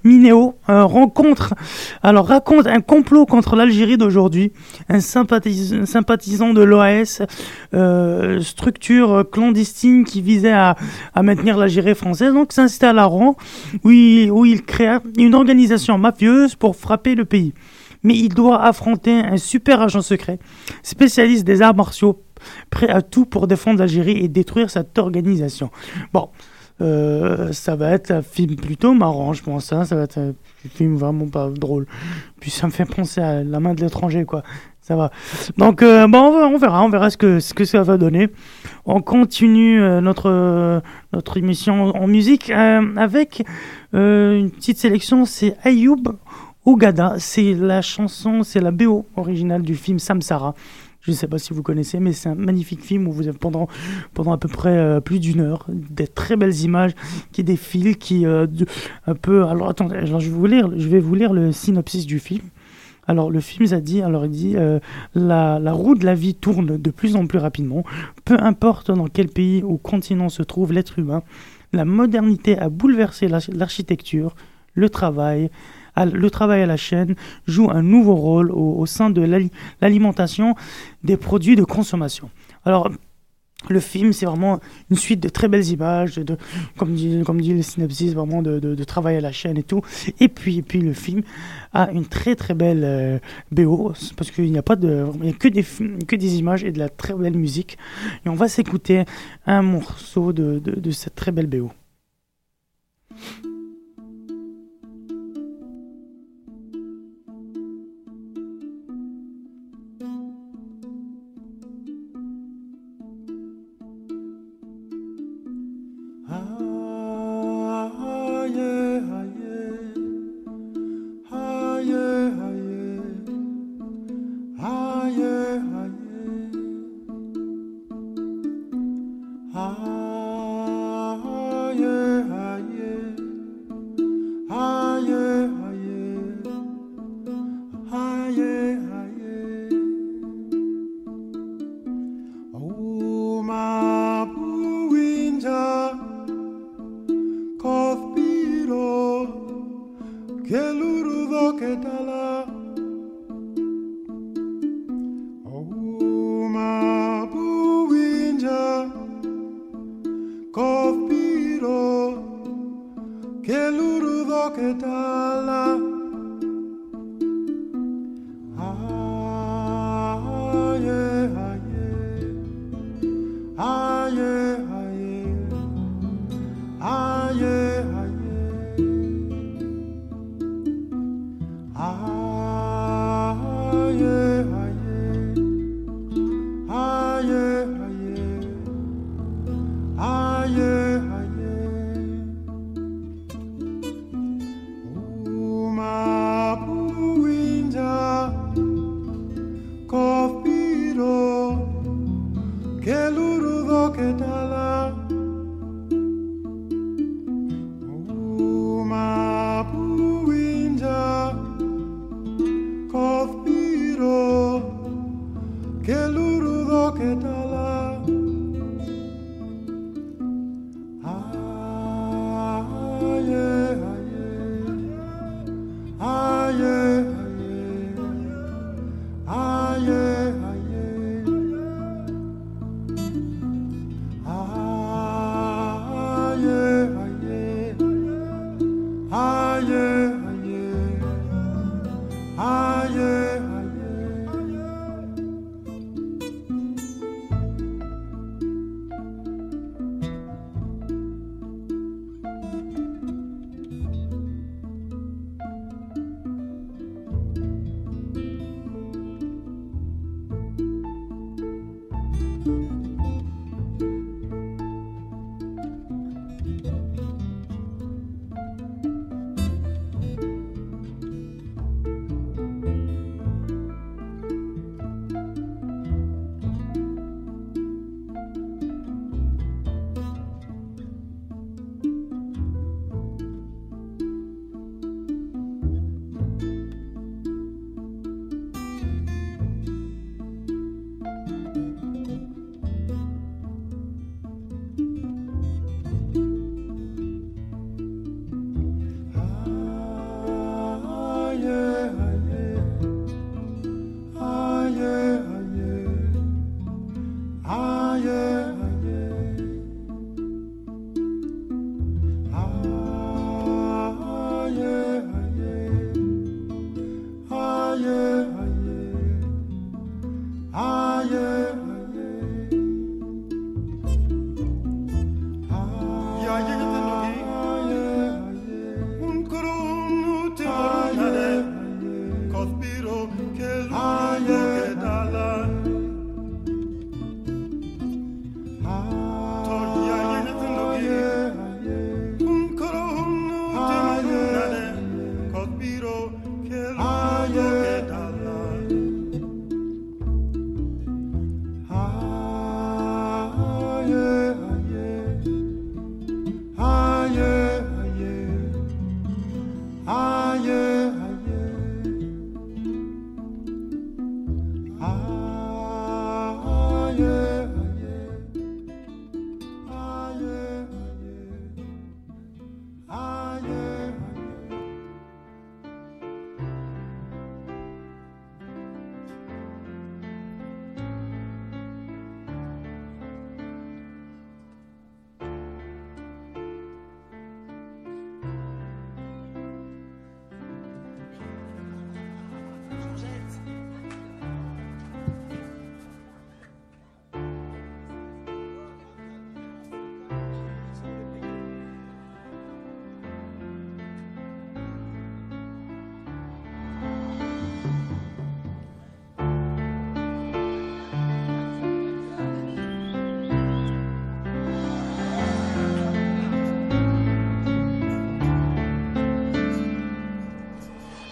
Minéo. 0.04 0.54
rencontre, 0.68 1.54
alors 2.02 2.28
raconte 2.28 2.66
un 2.66 2.80
complot 2.80 3.26
contre 3.26 3.56
l'Algérie 3.56 3.96
d'aujourd'hui. 3.96 4.52
Un 4.88 5.00
sympathisant 5.00 6.52
de 6.52 6.62
l'OAS, 6.62 7.22
euh, 7.74 8.40
structure 8.40 9.24
clandestine 9.30 10.04
qui 10.04 10.20
visait 10.20 10.52
à, 10.52 10.76
à 11.14 11.22
maintenir 11.22 11.56
l'Algérie 11.56 11.94
française, 11.94 12.34
donc 12.34 12.52
s'installe 12.52 12.98
à 12.98 13.04
Rouen, 13.04 13.36
où 13.84 13.90
il, 13.90 14.30
où 14.30 14.44
il 14.44 14.62
créa 14.62 15.00
une 15.16 15.34
organisation 15.34 15.98
mafieuse 15.98 16.54
pour 16.54 16.76
frapper 16.76 17.14
le 17.14 17.24
pays. 17.24 17.52
Mais 18.02 18.14
il 18.14 18.28
doit 18.30 18.62
affronter 18.62 19.12
un 19.20 19.36
super 19.36 19.80
agent 19.80 20.02
secret, 20.02 20.38
spécialiste 20.82 21.44
des 21.44 21.62
arts 21.62 21.74
martiaux, 21.74 22.22
prêt 22.70 22.88
à 22.88 23.02
tout 23.02 23.24
pour 23.26 23.46
défendre 23.46 23.80
l'Algérie 23.80 24.18
et 24.18 24.28
détruire 24.28 24.70
cette 24.70 24.98
organisation. 24.98 25.70
Bon, 26.12 26.28
euh, 26.80 27.52
ça 27.52 27.74
va 27.74 27.90
être 27.90 28.12
un 28.12 28.22
film 28.22 28.54
plutôt 28.54 28.94
marrant, 28.94 29.32
je 29.32 29.42
pense. 29.42 29.72
hein. 29.72 29.84
Ça 29.84 29.96
va 29.96 30.02
être 30.02 30.18
un 30.18 30.32
film 30.74 30.96
vraiment 30.96 31.26
pas 31.26 31.48
drôle. 31.50 31.86
Puis 32.40 32.50
ça 32.50 32.66
me 32.66 32.72
fait 32.72 32.84
penser 32.84 33.20
à 33.20 33.42
La 33.42 33.58
main 33.58 33.74
de 33.74 33.80
l'étranger, 33.80 34.24
quoi. 34.24 34.42
Ça 34.80 34.96
va. 34.96 35.10
Donc, 35.58 35.82
euh, 35.82 36.06
bon, 36.06 36.18
on, 36.18 36.56
verra, 36.56 36.82
on 36.82 36.88
verra 36.88 37.10
ce 37.10 37.16
que, 37.18 37.40
ce 37.40 37.52
que 37.52 37.64
ça 37.66 37.82
va 37.82 37.98
donner. 37.98 38.28
On 38.86 39.02
continue 39.02 39.82
euh, 39.82 40.00
notre, 40.00 40.80
notre 41.12 41.36
émission 41.36 41.94
en 41.94 42.06
musique 42.06 42.50
avec 42.50 43.42
une 43.92 44.50
petite 44.50 44.78
sélection. 44.78 45.24
C'est 45.26 45.56
Ayoub 45.64 46.16
Ogada. 46.64 47.14
C'est 47.18 47.54
la 47.54 47.82
chanson, 47.82 48.42
c'est 48.42 48.60
la 48.60 48.70
BO 48.70 49.06
originale 49.16 49.62
du 49.62 49.74
film 49.74 49.98
Samsara. 49.98 50.54
Je 51.00 51.12
ne 51.12 51.16
sais 51.16 51.28
pas 51.28 51.38
si 51.38 51.54
vous 51.54 51.62
connaissez, 51.62 52.00
mais 52.00 52.12
c'est 52.12 52.28
un 52.28 52.34
magnifique 52.34 52.82
film 52.82 53.06
où 53.06 53.12
vous 53.12 53.28
avez 53.28 53.38
pendant, 53.38 53.68
pendant 54.14 54.32
à 54.32 54.36
peu 54.38 54.48
près 54.48 54.76
euh, 54.76 55.00
plus 55.00 55.20
d'une 55.20 55.40
heure 55.40 55.64
des 55.68 56.08
très 56.08 56.36
belles 56.36 56.56
images 56.62 56.90
qui 57.32 57.44
défilent, 57.44 57.96
qui 57.96 58.26
euh, 58.26 58.46
un 59.06 59.14
peu. 59.14 59.44
Alors 59.46 59.70
attendez, 59.70 59.96
alors, 59.96 60.20
je 60.20 60.28
vais 60.28 60.36
vous 60.36 60.46
lire, 60.46 60.70
je 60.76 60.88
vais 60.88 60.98
vous 61.00 61.14
lire 61.14 61.32
le 61.32 61.52
synopsis 61.52 62.04
du 62.04 62.18
film. 62.18 62.42
Alors 63.06 63.30
le 63.30 63.40
film 63.40 63.66
ça 63.66 63.80
dit, 63.80 64.02
alors 64.02 64.26
il 64.26 64.30
dit 64.32 64.52
euh, 64.56 64.80
la, 65.14 65.58
la 65.60 65.72
roue 65.72 65.94
de 65.94 66.04
la 66.04 66.14
vie 66.14 66.34
tourne 66.34 66.76
de 66.76 66.90
plus 66.90 67.16
en 67.16 67.26
plus 67.26 67.38
rapidement, 67.38 67.84
peu 68.26 68.36
importe 68.38 68.90
dans 68.90 69.06
quel 69.06 69.28
pays 69.28 69.62
ou 69.62 69.78
continent 69.78 70.28
se 70.28 70.42
trouve 70.42 70.74
l'être 70.74 70.98
humain. 70.98 71.22
La 71.72 71.86
modernité 71.86 72.58
a 72.58 72.68
bouleversé 72.68 73.28
l'arch- 73.28 73.48
l'architecture, 73.54 74.34
le 74.74 74.90
travail, 74.90 75.48
le 76.04 76.30
travail 76.30 76.62
à 76.62 76.66
la 76.66 76.76
chaîne 76.76 77.14
joue 77.46 77.70
un 77.70 77.82
nouveau 77.82 78.14
rôle 78.14 78.50
au, 78.50 78.84
sein 78.86 79.10
de 79.10 79.20
l'ali- 79.22 79.50
l'alimentation 79.80 80.54
des 81.04 81.16
produits 81.16 81.56
de 81.56 81.64
consommation. 81.64 82.30
Alors, 82.64 82.90
le 83.68 83.80
film, 83.80 84.12
c'est 84.12 84.24
vraiment 84.24 84.60
une 84.88 84.96
suite 84.96 85.18
de 85.18 85.28
très 85.28 85.48
belles 85.48 85.66
images, 85.66 86.14
de, 86.14 86.36
comme, 86.76 86.94
dit, 86.94 87.18
le 87.24 87.62
synopsis, 87.62 88.12
vraiment 88.14 88.40
de, 88.40 88.84
travail 88.84 89.16
à 89.16 89.20
la 89.20 89.32
chaîne 89.32 89.56
et 89.58 89.64
tout. 89.64 89.82
Et 90.20 90.28
puis, 90.28 90.62
puis 90.62 90.80
le 90.80 90.92
film 90.92 91.22
a 91.72 91.90
une 91.90 92.06
très 92.06 92.36
très 92.36 92.54
belle 92.54 92.82
euh, 92.84 93.18
BO, 93.50 93.92
parce 94.16 94.30
qu'il 94.30 94.52
n'y 94.52 94.58
a 94.58 94.62
pas 94.62 94.76
de, 94.76 95.06
il 95.16 95.20
n'y 95.22 95.30
a 95.30 95.32
que 95.32 95.48
des, 95.48 95.64
que 96.06 96.14
des 96.14 96.38
images 96.38 96.62
et 96.62 96.70
de 96.70 96.78
la 96.78 96.88
très 96.88 97.14
belle 97.14 97.36
musique. 97.36 97.78
Et 98.24 98.28
on 98.28 98.34
va 98.34 98.46
s'écouter 98.46 99.04
un 99.44 99.62
morceau 99.62 100.32
de, 100.32 100.60
de- 100.60 100.78
de 100.78 100.90
cette 100.92 101.16
très 101.16 101.32
belle 101.32 101.48
BO. 101.48 101.72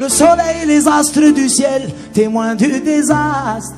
Le 0.07 0.11
soleil, 0.11 0.67
les 0.69 0.87
astres 0.87 1.33
du 1.35 1.49
ciel, 1.49 1.93
témoins 2.13 2.55
du 2.55 2.81
désastre. 2.81 3.75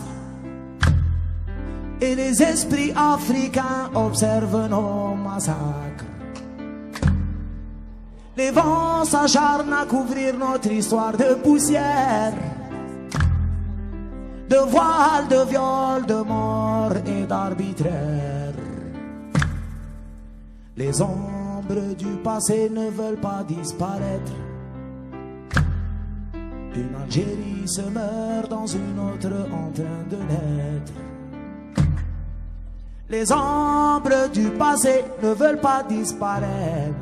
Et 2.02 2.14
les 2.14 2.42
esprits 2.42 2.92
africains 2.94 3.88
observent 3.94 4.68
nos 4.68 5.14
massacres. 5.14 6.04
Les 8.36 8.50
vents 8.50 9.06
s'acharnent 9.06 9.72
à 9.72 9.86
couvrir 9.86 10.36
notre 10.36 10.70
histoire 10.70 11.16
de 11.16 11.32
poussière. 11.42 12.34
De 14.50 14.58
voiles, 14.68 15.28
de 15.30 15.48
viols, 15.48 16.04
de 16.06 16.22
morts 16.26 16.98
et 17.06 17.24
d'arbitraire. 17.24 18.52
Les 20.76 21.00
ombres 21.00 21.94
du 21.96 22.18
passé 22.22 22.68
ne 22.70 22.90
veulent 22.90 23.16
pas 23.16 23.42
disparaître. 23.48 24.32
Une 26.78 26.94
Algérie 26.94 27.66
se 27.66 27.80
meurt 27.80 28.48
dans 28.48 28.66
une 28.66 29.00
autre 29.00 29.34
en 29.50 29.70
train 29.72 30.04
de 30.08 30.16
naître. 30.30 30.92
Les 33.10 33.32
ombres 33.32 34.30
du 34.32 34.48
passé 34.50 35.02
ne 35.20 35.30
veulent 35.30 35.60
pas 35.60 35.82
disparaître. 35.82 36.94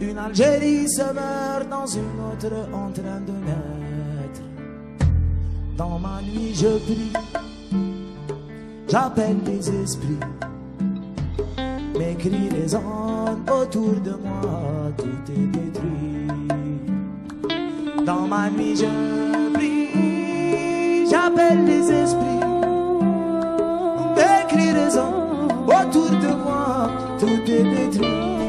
Une 0.00 0.16
Algérie 0.16 0.88
se 0.88 1.12
meurt 1.12 1.68
dans 1.68 1.86
une 1.86 2.18
autre 2.32 2.54
en 2.72 2.90
train 2.90 3.20
de 3.26 3.36
naître. 3.48 4.42
Dans 5.76 5.98
ma 5.98 6.22
nuit 6.22 6.54
je 6.54 6.78
prie, 6.84 7.12
j'appelle 8.88 9.36
les 9.44 9.68
esprits. 9.82 10.20
Mes 11.98 12.14
cris 12.14 12.48
résonnent 12.48 13.44
autour 13.60 14.00
de 14.00 14.12
moi, 14.12 14.90
tout 14.96 15.32
est 15.32 15.46
détruit. 15.48 15.97
Dans 18.08 18.26
ma 18.26 18.48
nuit 18.48 18.74
je 18.74 19.52
prie, 19.52 21.06
j'appelle 21.10 21.66
les 21.66 21.92
esprits. 21.92 22.40
Mes 24.16 24.46
cris 24.48 24.72
résonnent 24.72 25.52
autour 25.66 26.08
de 26.08 26.32
moi, 26.42 26.90
tout 27.20 27.52
est 27.52 27.64
détruit. 27.64 28.47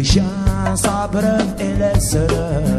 Isha 0.00 0.76
sabrım 0.76 1.48
ile 1.60 2.00
sırrım 2.00 2.69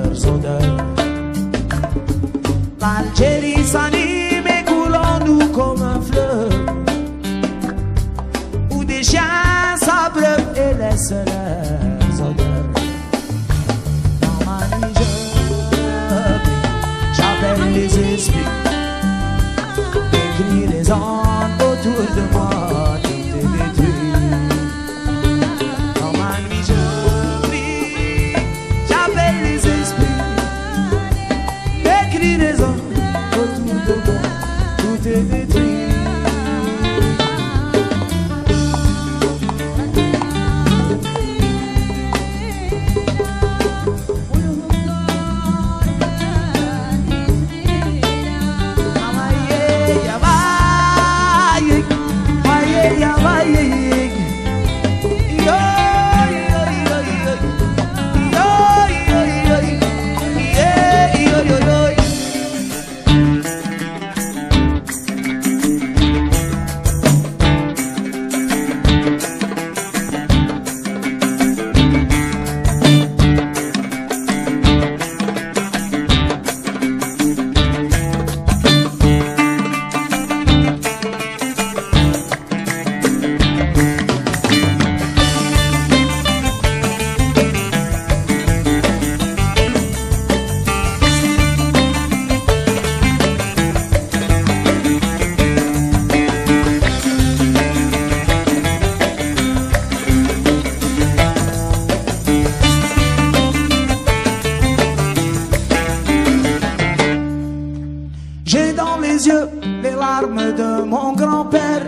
mon 110.92 111.14
grand-père. 111.14 111.86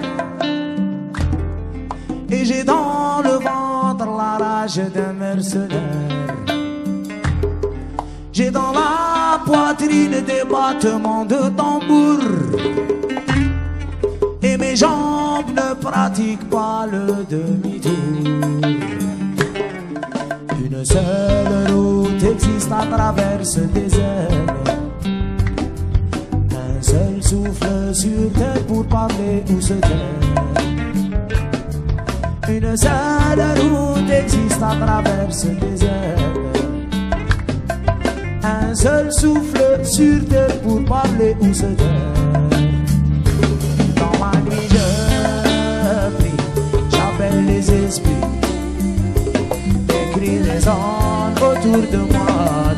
Et 2.29 2.45
j'ai 2.45 2.63
dans 2.63 3.21
le 3.21 3.35
ventre 3.47 4.07
la 4.21 4.33
rage 4.43 4.81
d'un 4.95 5.13
mercenaire. 5.13 6.33
J'ai 8.31 8.49
dans 8.49 8.71
la 8.71 9.39
poitrine 9.45 10.17
des 10.31 10.43
battements 10.49 11.25
de 11.25 11.41
tambour. 11.59 12.23
Et 14.41 14.57
mes 14.57 14.75
jambes 14.75 15.51
ne 15.61 15.73
pratiquent 15.75 16.49
pas 16.49 16.87
le 16.89 17.05
demi-tour. 17.29 18.23
Une 20.65 20.85
seule 20.85 21.71
route 21.71 22.23
existe 22.23 22.71
à 22.71 22.85
travers 22.85 23.45
ce 23.45 23.59
désert. 23.59 24.72
Souffle 27.33 27.95
sur 27.95 28.31
terre 28.33 28.63
pour 28.67 28.85
parler 28.85 29.43
ou 29.49 29.59
se 29.59 29.73
taire. 29.73 30.19
Une 32.47 32.77
seule 32.77 33.59
route 33.71 34.07
existe 34.07 34.61
à 34.61 34.75
travers 34.75 35.33
ce 35.33 35.47
désert. 35.47 36.31
Un 38.43 38.75
seul 38.75 39.11
souffle 39.11 39.83
sur 39.83 40.23
terre 40.27 40.61
pour 40.61 40.85
parler 40.85 41.35
ou 41.41 41.51
se 41.51 41.65
taire. 41.65 42.13
Dans 43.95 44.19
ma 44.19 44.31
nuit, 44.41 44.69
je 44.69 46.11
prie, 46.17 46.37
j'appelle 46.91 47.45
les 47.47 47.71
esprits. 47.71 48.13
Écris 49.89 50.37
les 50.37 50.67
ondes 50.67 51.39
autour 51.41 51.81
de 51.91 51.97
moi, 52.13 52.73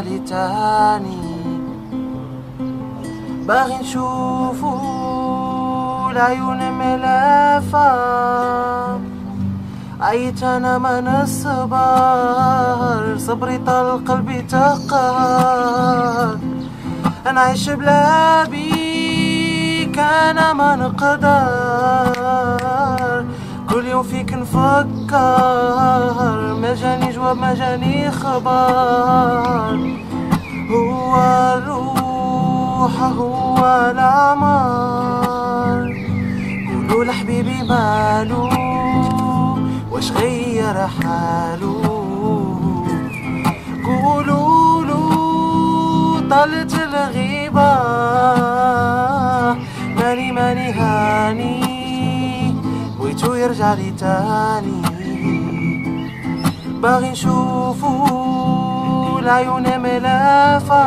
لي 0.00 0.18
تاني 0.18 1.18
باغي 3.46 3.78
نشوفو 3.78 4.78
العيون 6.10 6.72
ملافة. 6.72 8.16
عيت 10.00 10.42
أنا 10.42 10.78
من 10.78 11.08
الصبر 11.08 13.18
صبري 13.18 13.58
طال 13.58 14.04
قلبي 14.04 14.42
تقهر. 14.42 16.38
أنا 17.26 17.40
عايش 17.40 17.70
بلا 17.70 18.44
بيك 18.44 19.98
أنا 19.98 20.52
ما 20.52 20.76
نقدر. 20.76 22.75
كل 23.86 23.92
يوم 23.92 24.02
فيك 24.02 24.32
نفكر. 24.34 25.16
ما 26.60 26.74
جاني 26.74 27.12
جواب 27.12 27.36
ما 27.36 27.54
جاني 27.54 28.10
خبر. 28.10 29.78
هو 30.70 31.16
الروح 31.56 33.02
هو 33.02 33.90
العمر 33.90 35.16
قولوا 36.68 37.04
لحبيبي 37.04 37.62
مالو 37.62 38.48
واش 39.90 40.12
غير 40.12 40.86
حالو؟ 40.86 41.82
قولوا 43.86 44.84
له 44.84 45.10
طالت 46.30 46.74
الغيبة. 46.74 47.74
ماني 49.96 50.32
ماني 50.32 50.72
هاني. 50.72 51.65
بغيتو 53.16 53.34
يرجع 53.34 53.74
لي 53.74 53.90
تاني. 53.90 54.82
باغي 56.82 57.10
نشوفو 57.10 59.18
العيون 59.18 59.80
ملافة. 59.80 60.86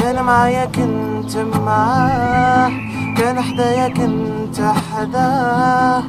كان 0.00 0.24
معايا 0.24 0.64
كنت 0.64 1.36
معاه 1.36 2.70
كان 3.16 3.40
حدايا 3.40 3.88
كنت 3.88 4.60
حداه 4.60 6.02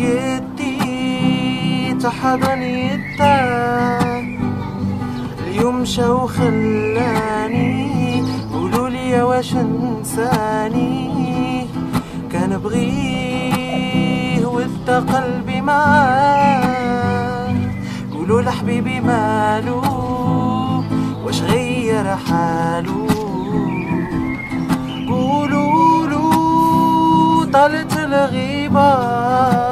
يدي 0.00 1.94
تحضن 1.94 2.62
يداه 2.62 4.22
اليوم 5.46 5.80
مشى 5.80 6.04
وخلاني 6.08 7.72
قولوا 8.52 8.88
لي 8.88 9.22
واش 9.22 9.54
انساني؟ 9.54 11.12
كان 12.32 12.58
بغيه 12.58 14.46
ودا 14.46 15.00
قلبي 15.00 15.60
معاه 15.60 17.54
قولوا 18.14 18.42
لحبيبي 18.42 19.00
مالو 19.00 19.82
واش 21.24 21.42
غير 21.42 22.16
حالو 22.16 23.06
قولوا 25.08 26.06
له 26.06 26.30
طالت 27.52 27.96
الغيبة. 27.96 29.71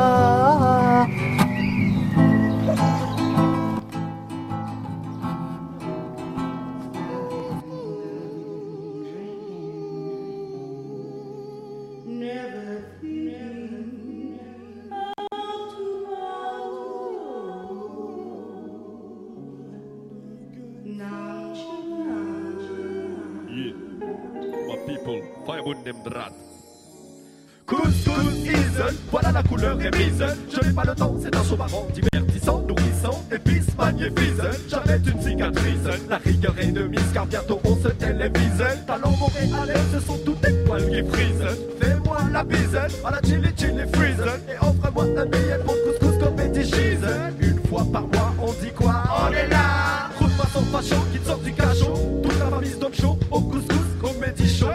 Couscous 27.67 28.35
Easel, 28.45 28.95
voilà 29.11 29.33
la 29.33 29.43
couleur 29.43 29.81
est 29.81 29.97
mise. 29.97 30.25
Je 30.51 30.67
n'ai 30.67 30.73
pas 30.73 30.85
le 30.85 30.95
temps, 30.95 31.15
c'est 31.23 31.35
un 31.37 31.45
show 31.45 31.57
marrant, 31.57 31.87
divertissant, 31.93 32.63
nourrissant, 32.67 33.23
épice, 33.31 33.77
magnifique. 33.77 34.41
J'avais 34.69 34.97
une 34.97 35.21
cicatrice, 35.21 36.01
la 36.09 36.17
rigueur 36.17 36.55
est 36.59 36.73
de 36.73 36.83
mise, 36.85 37.13
car 37.13 37.27
bientôt 37.27 37.61
on 37.65 37.77
se 37.77 37.89
télévise. 37.89 38.65
Talent 38.87 39.15
montréalais, 39.19 39.81
ce 39.93 40.01
sont 40.01 40.19
tous 40.25 40.35
des 40.37 40.55
poils 40.65 40.89
qui 40.89 41.03
frisent. 41.11 41.57
Fais-moi 41.81 42.19
la 42.33 42.45
bise, 42.45 42.77
à 43.05 43.11
la 43.11 43.21
chili 43.23 43.51
chili 43.57 43.83
freeze. 43.93 44.25
Et 44.49 44.57
offre-moi 44.65 45.05
un 45.19 45.27
billet 45.27 45.59
pour 45.65 45.77
couscous 45.85 46.19
comédie 46.19 46.65
cheese. 46.65 47.07
Une 47.41 47.61
fois 47.69 47.85
par 47.93 48.03
mois, 48.09 48.35
on 48.41 48.53
dit 48.65 48.73
quoi? 48.75 49.03
On 49.29 49.33
est 49.33 49.49
là 49.49 50.09
Roule-moi 50.19 50.47
son 50.53 50.63
facho 50.63 50.97
qui 51.13 51.19
te 51.19 51.27
sort 51.27 51.39
du 51.39 51.53
cachot. 51.53 51.95
Toute 52.23 52.39
la 52.39 52.47
famille 52.47 52.79
d'homme 52.81 52.95
chaud 52.95 53.19
au 53.31 53.41
couscous 53.41 53.77
comédie 54.01 54.49
show. 54.49 54.67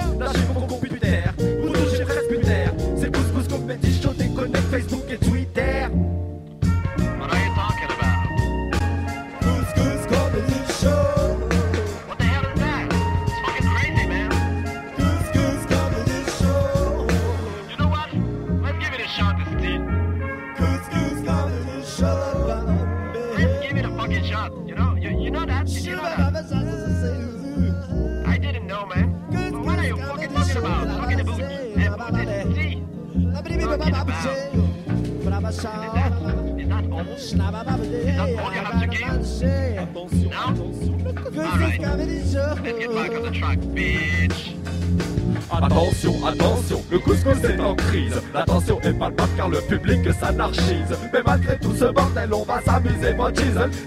Attention, 45.51 46.25
attention, 46.25 46.83
le 46.91 46.99
couscous 46.99 47.43
est 47.43 47.59
en 47.59 47.75
crise. 47.75 48.21
L'attention 48.33 48.81
est 48.81 48.93
palpable 48.93 49.31
car 49.37 49.49
le 49.49 49.61
public 49.61 49.99
s'anarchise. 50.19 50.97
Mais 51.13 51.21
malgré 51.25 51.57
tout 51.59 51.73
ce 51.73 51.85
bordel, 51.85 52.33
on 52.33 52.43
va 52.43 52.61
s'amuser, 52.61 53.13
mon. 53.13 53.27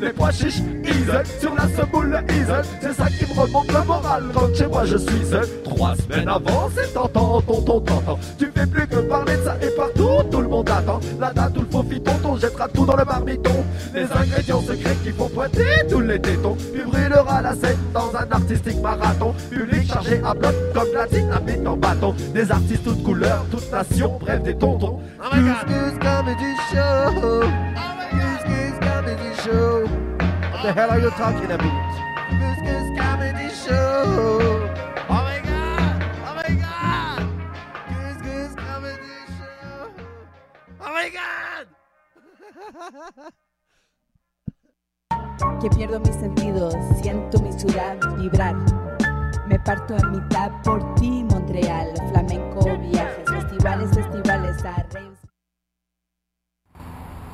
Les 0.01 0.13
pois 0.13 0.31
chiches, 0.31 0.63
sur 1.41 1.55
la 1.55 1.69
semoule, 1.69 2.23
easel. 2.31 2.63
C'est 2.81 2.93
ça 2.93 3.07
qui 3.09 3.25
me 3.33 3.41
remonte 3.41 3.73
le 3.73 3.85
moral 3.85 4.25
quand 4.35 4.55
chez 4.55 4.67
moi 4.67 4.85
je 4.85 4.97
suis 4.97 5.25
seul. 5.25 5.47
Trois 5.65 5.95
semaines 5.97 6.29
avant, 6.29 6.69
c'est 6.75 6.93
tentant, 6.93 7.41
tonton, 7.41 7.81
tonton. 7.81 8.19
Tu 8.39 8.51
fais 8.55 8.67
plus 8.67 8.87
que 8.87 8.97
parler 8.97 9.37
de 9.37 9.43
ça 9.43 9.57
et 9.63 9.71
partout, 9.71 10.23
tout 10.31 10.41
le 10.41 10.49
monde 10.49 10.69
attend. 10.69 11.01
La 11.19 11.33
date 11.33 11.57
ou 11.57 11.61
le 11.61 11.67
faux 11.71 11.83
fiton, 11.83 12.13
on 12.25 12.37
jettera 12.37 12.69
tout 12.69 12.85
dans 12.85 12.97
le 12.97 13.05
marmiton. 13.05 13.65
Les 13.95 14.05
ingrédients 14.05 14.61
secrets 14.61 14.97
qui 15.03 15.11
font 15.11 15.29
pointer 15.29 15.87
tous 15.91 16.01
les 16.01 16.21
tétons. 16.21 16.57
Puis 16.73 16.83
brûlera 16.83 17.43
la 17.43 17.55
scène 17.55 17.79
dans 17.93 18.11
un 18.15 18.31
artistique 18.31 18.81
marathon. 18.81 19.35
Public 19.51 19.87
chargé 19.89 20.21
à 20.25 20.35
bloc 20.35 20.55
comme 20.75 20.93
la 20.95 21.07
dynamite 21.07 21.67
en 21.67 21.77
bâton. 21.77 22.15
Des 22.35 22.51
artistes 22.51 22.85
toutes 22.85 23.03
couleurs, 23.03 23.45
toutes 23.51 23.71
nations, 23.73 24.19
bref 24.21 24.43
des 24.43 24.57
tontons. 24.57 25.01
Oh 25.21 25.35
my 25.35 25.43
god. 25.43 25.57
Couscous 25.67 25.99
Comedy 25.99 26.55
Show. 26.71 27.41
Couscous 28.11 28.79
Comedy 28.81 29.43
Show. 29.43 29.98
What 30.59 30.65
the 30.65 30.73
hell 30.73 30.91
are 30.91 30.99
you 30.99 31.11
talking 31.11 31.53
about? 31.53 31.95
Couscous 32.31 32.91
Comedy 32.99 33.49
Show. 33.65 34.69
Oh 35.09 35.23
my 35.23 35.39
god. 35.39 36.03
Oh 36.27 36.35
my 36.35 36.51
god. 36.59 37.31
Couscous 37.87 38.57
Comedy 38.57 39.19
Show. 39.39 39.95
Oh 40.81 40.93
my 40.93 41.11
god. 41.15 41.69
que 45.61 45.71
pierdo 45.71 46.01
mis 46.01 46.17
sentidos, 46.17 46.75
siento 47.01 47.39
mi 47.39 47.53
ciudad 47.53 47.97
vibrar. 48.17 48.57
Me 49.47 49.61
parto 49.61 49.95
en 49.97 50.11
mitad 50.11 50.51
por 50.65 50.93
ti, 50.97 51.23
Montreal, 51.23 51.95
flamenco, 52.11 52.65
viajes, 52.81 53.25
festivales, 53.31 53.91
festivales, 53.91 53.98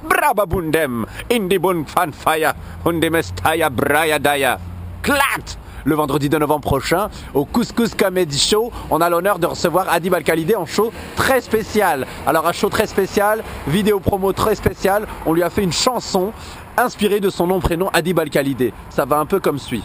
Brababundem, 0.05 1.07
Indibun 1.31 1.85
Fanfaya, 1.87 2.55
Undemestaya 2.85 3.71
Braya 3.71 4.19
Daya. 4.19 4.59
Clat 5.03 5.57
Le 5.85 5.95
vendredi 5.95 6.29
de 6.29 6.39
novembre 6.39 6.63
prochain, 6.63 7.11
au 7.35 7.45
Couscous 7.45 7.95
Comedy 7.95 8.39
Show, 8.39 8.73
on 8.91 9.01
a 9.01 9.11
l'honneur 9.11 9.39
de 9.39 9.47
recevoir 9.47 9.87
Adib 9.91 10.15
Al-Khalidé 10.15 10.57
en 10.57 10.65
show 10.65 10.93
très 11.15 11.41
spécial. 11.43 12.07
Alors 12.27 12.47
un 12.47 12.53
show 12.53 12.71
très 12.71 12.87
spécial, 12.87 13.43
vidéo 13.67 14.01
promo 14.01 14.33
très 14.33 14.55
spéciale, 14.55 15.07
on 15.27 15.35
lui 15.35 15.43
a 15.43 15.51
fait 15.51 15.63
une 15.63 15.73
chanson 15.73 16.33
inspirée 16.77 17.21
de 17.21 17.29
son 17.29 17.47
nom 17.47 17.61
prénom 17.61 17.91
Adib 17.93 18.19
Al-Khalidé. 18.19 18.73
Ça 18.89 19.05
va 19.05 19.19
un 19.19 19.27
peu 19.27 19.41
comme 19.41 19.59
suit. 19.59 19.85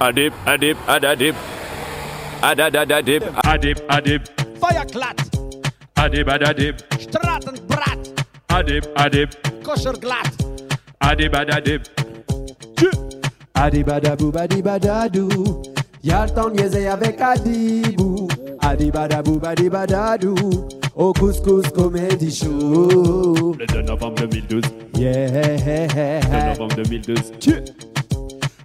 Adib, 0.00 0.32
Adib, 0.46 0.76
Adadib. 0.86 1.34
Adadadadib. 2.42 3.22
Adib, 3.44 3.78
Adib. 3.88 4.22
Feuerglatt, 4.60 5.16
Adib, 5.94 6.28
Adadib. 6.28 6.74
Stratenbrat, 6.98 7.91
Adib, 8.52 8.84
Adib. 8.96 9.30
Koscherglatt. 9.64 10.32
Adib, 11.00 11.34
Adadib. 11.34 11.82
Adibadabou, 13.54 14.30
badibadadou. 14.30 15.62
Y'a 16.02 16.26
le 16.26 16.30
temps 16.32 16.50
de 16.50 16.56
niaiser 16.56 16.86
avec 16.88 17.18
Adibou. 17.20 18.28
Adibadabou, 18.60 19.38
badibadadou. 19.38 20.34
Au 20.94 21.12
couscous 21.14 21.68
comedy 21.74 22.30
show. 22.30 23.56
Le 23.58 23.66
2 23.66 23.82
novembre 23.82 24.26
2012. 24.26 24.62
Yeah. 24.98 26.20
2 26.20 26.48
novembre 26.50 26.76
2012. 26.76 27.32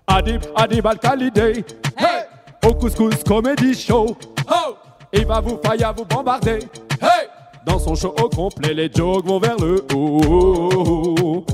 Adib, 0.07 0.41
Adib 0.55 0.85
Al-Khalidé. 0.85 1.63
Hey! 1.97 2.25
Au 2.65 2.73
Couscous 2.73 3.23
Comedy 3.23 3.73
Show. 3.73 4.17
Ho! 4.49 4.75
Il 5.13 5.25
va 5.25 5.39
vous 5.39 5.57
faillir 5.63 5.93
vous 5.95 6.05
bombarder. 6.05 6.59
Hey! 7.01 7.27
Dans 7.67 7.79
son 7.79 7.95
show 7.95 8.15
au 8.23 8.29
complet, 8.29 8.73
les 8.73 8.89
jokes 8.89 9.25
vont 9.25 9.39
vers 9.39 9.57
le 9.57 9.83
haut. 9.93 11.45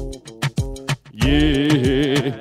Yeah! 1.11 2.33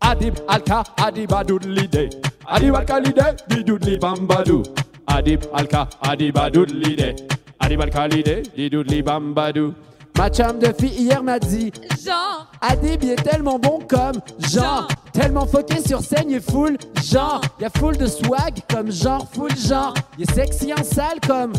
Adib 0.00 0.34
Alka, 0.48 0.82
Adib 0.96 1.32
Adoudlide. 1.32 2.10
Adib 2.48 2.74
Al-Khalidé, 2.74 3.22
Didoudli 3.48 3.96
Bambadou. 3.96 4.64
Adib 5.06 5.44
Alka, 5.54 5.88
Adib 6.02 6.36
Adoudlide. 6.36 7.14
Adib 7.60 7.80
Al-Khalidé, 7.80 8.42
Didoudli 8.56 9.02
Bambadou. 9.02 9.72
Ma 10.18 10.28
chum 10.28 10.58
de 10.58 10.72
fille 10.78 11.04
hier 11.04 11.22
m'a 11.22 11.38
dit 11.38 11.72
Jean, 12.04 12.46
Adib 12.60 13.02
il 13.02 13.10
est 13.12 13.22
tellement 13.22 13.58
bon 13.58 13.78
comme 13.88 14.20
Jean 14.40 14.86
Tellement 15.12 15.46
foqué 15.46 15.80
sur 15.80 16.00
scène 16.00 16.28
il 16.28 16.36
est 16.36 16.50
full 16.50 16.76
genre 17.02 17.40
Il 17.58 17.62
y 17.62 17.64
a 17.64 17.70
full 17.70 17.96
de 17.96 18.06
swag 18.06 18.60
comme 18.70 18.92
genre 18.92 19.26
full 19.32 19.56
genre 19.56 19.94
Il 20.18 20.24
est 20.24 20.34
sexy 20.34 20.72
en 20.74 20.84
salle 20.84 21.18
comme 21.26 21.54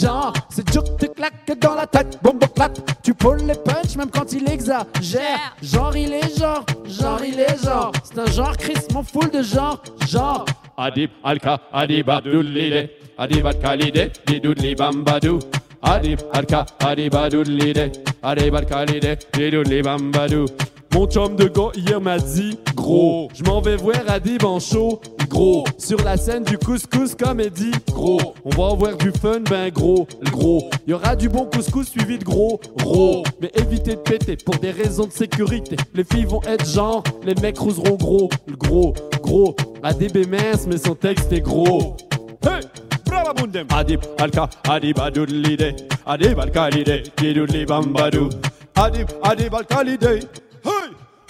genre 0.00 0.32
C'est 0.50 0.66
dur 0.70 0.82
que 0.84 1.06
te 1.06 1.12
claque 1.12 1.58
dans 1.60 1.74
la 1.74 1.86
tête. 1.86 2.18
Bon 2.22 2.32
bon 2.34 2.46
clap 2.54 2.78
Tu 3.02 3.14
pulls 3.14 3.44
les 3.46 3.54
punch 3.54 3.96
même 3.96 4.10
quand 4.10 4.32
il 4.32 4.48
exagère. 4.50 5.54
Genre 5.62 5.96
il 5.96 6.12
est 6.12 6.38
genre 6.38 6.64
Genre 6.86 7.20
il 7.26 7.40
est 7.40 7.62
genre. 7.62 7.92
C'est 8.04 8.18
un 8.18 8.26
genre 8.26 8.56
crissement 8.56 9.02
full 9.02 9.30
de 9.30 9.42
genre 9.42 9.82
Genre. 10.06 10.44
Adib 10.76 11.10
Alka, 11.24 11.60
Adib 11.72 12.08
Abdoulide, 12.08 12.90
Adib 13.18 13.44
Al-Khalide, 13.46 14.12
Didoudli 14.26 14.76
Bambadou. 14.76 15.40
Adib 15.82 16.20
Alka, 16.32 16.66
Adib 16.78 17.14
Adoulide, 17.16 17.90
Adib 18.22 18.54
Al-Khalide, 18.54 19.18
Didoudli 19.32 19.82
Bambadou. 19.82 20.46
Mon 20.94 21.06
chum 21.06 21.36
de 21.36 21.44
gars 21.44 21.70
hier 21.74 22.00
m'a 22.00 22.18
dit 22.18 22.58
Gros, 22.74 23.28
je 23.34 23.44
m'en 23.44 23.60
vais 23.60 23.76
voir 23.76 23.96
Adib 24.08 24.44
en 24.44 24.58
show 24.58 25.00
Gros, 25.28 25.64
sur 25.76 26.02
la 26.02 26.16
scène 26.16 26.42
du 26.44 26.56
couscous 26.56 27.14
comédie 27.14 27.72
Gros, 27.92 28.34
on 28.44 28.50
va 28.50 28.72
avoir 28.72 28.96
du 28.96 29.12
fun 29.12 29.40
ben 29.40 29.70
gros 29.70 30.06
Gros, 30.30 30.70
il 30.86 30.90
y 30.90 30.94
aura 30.94 31.14
du 31.14 31.28
bon 31.28 31.44
couscous 31.44 31.88
suivi 31.88 32.18
de 32.18 32.24
gros 32.24 32.60
Gros, 32.78 33.22
mais 33.40 33.50
évitez 33.54 33.96
de 33.96 34.00
péter 34.00 34.36
pour 34.36 34.56
des 34.56 34.70
raisons 34.70 35.06
de 35.06 35.12
sécurité. 35.12 35.76
Les 35.94 36.04
filles 36.04 36.24
vont 36.24 36.42
être 36.42 36.66
genre, 36.66 37.02
les 37.24 37.34
mecs 37.34 37.58
rouseront 37.58 37.96
gros 37.96 38.30
Gros, 38.58 38.94
gros, 39.22 39.54
Adib 39.82 40.16
est 40.16 40.28
mince 40.28 40.66
mais 40.66 40.78
son 40.78 40.94
texte 40.94 41.32
est 41.32 41.40
gros. 41.40 41.96
Hey 42.42 42.60
Brababundem 43.04 43.66
Adib 43.70 44.00
Alka 44.18 44.48
Adib 44.68 44.98
Adib 44.98 46.38
Al-Khalide 46.38 47.02
Didoudli 47.16 47.66
Bambadou. 47.66 48.30
Adib 48.74 49.08
Adib 49.22 49.54
Al-Khalide 49.54 50.04
Hey 50.04 50.20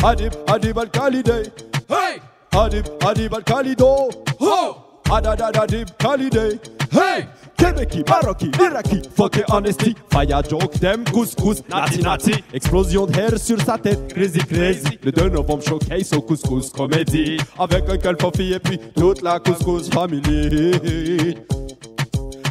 Adib 0.02 0.32
Adib 0.46 0.78
Al-Khalide 0.78 1.50
Hey! 1.88 2.20
Adib 2.52 2.86
Adib 3.00 3.34
Al-Khalido 3.34 4.10
Ho! 4.40 4.76
Adadadadib 5.10 5.88
Khalide 5.98 6.60
Hey! 6.92 7.26
Québécois, 7.56 8.04
Maroki, 8.08 8.50
Iraki, 8.60 9.02
fuck 9.16 9.36
et 9.36 9.44
honesty 9.48 9.96
Fire 10.12 10.42
joke, 10.48 10.78
dem 10.78 11.04
couscous, 11.04 11.62
nati 11.68 12.00
nati 12.00 12.44
Explosion 12.54 13.06
de 13.06 13.18
hair 13.18 13.36
sur 13.38 13.60
sa 13.60 13.76
tête, 13.76 14.14
crazy 14.14 14.38
crazy. 14.38 14.98
Le 15.02 15.10
2 15.10 15.30
novembre 15.30 15.64
showcase 15.64 16.12
au 16.12 16.22
couscous 16.22 16.70
comédie. 16.70 17.38
Avec 17.58 17.88
un 17.88 17.96
calfofi 17.96 18.52
et 18.52 18.60
puis 18.60 18.78
toute 18.94 19.22
la 19.22 19.40
couscous 19.40 19.90
famille 19.90 21.34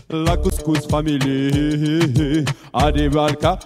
La 0.10 0.36
couscous 0.36 0.86
family. 0.90 2.44
Adib 2.74 3.18
alka, 3.18 3.58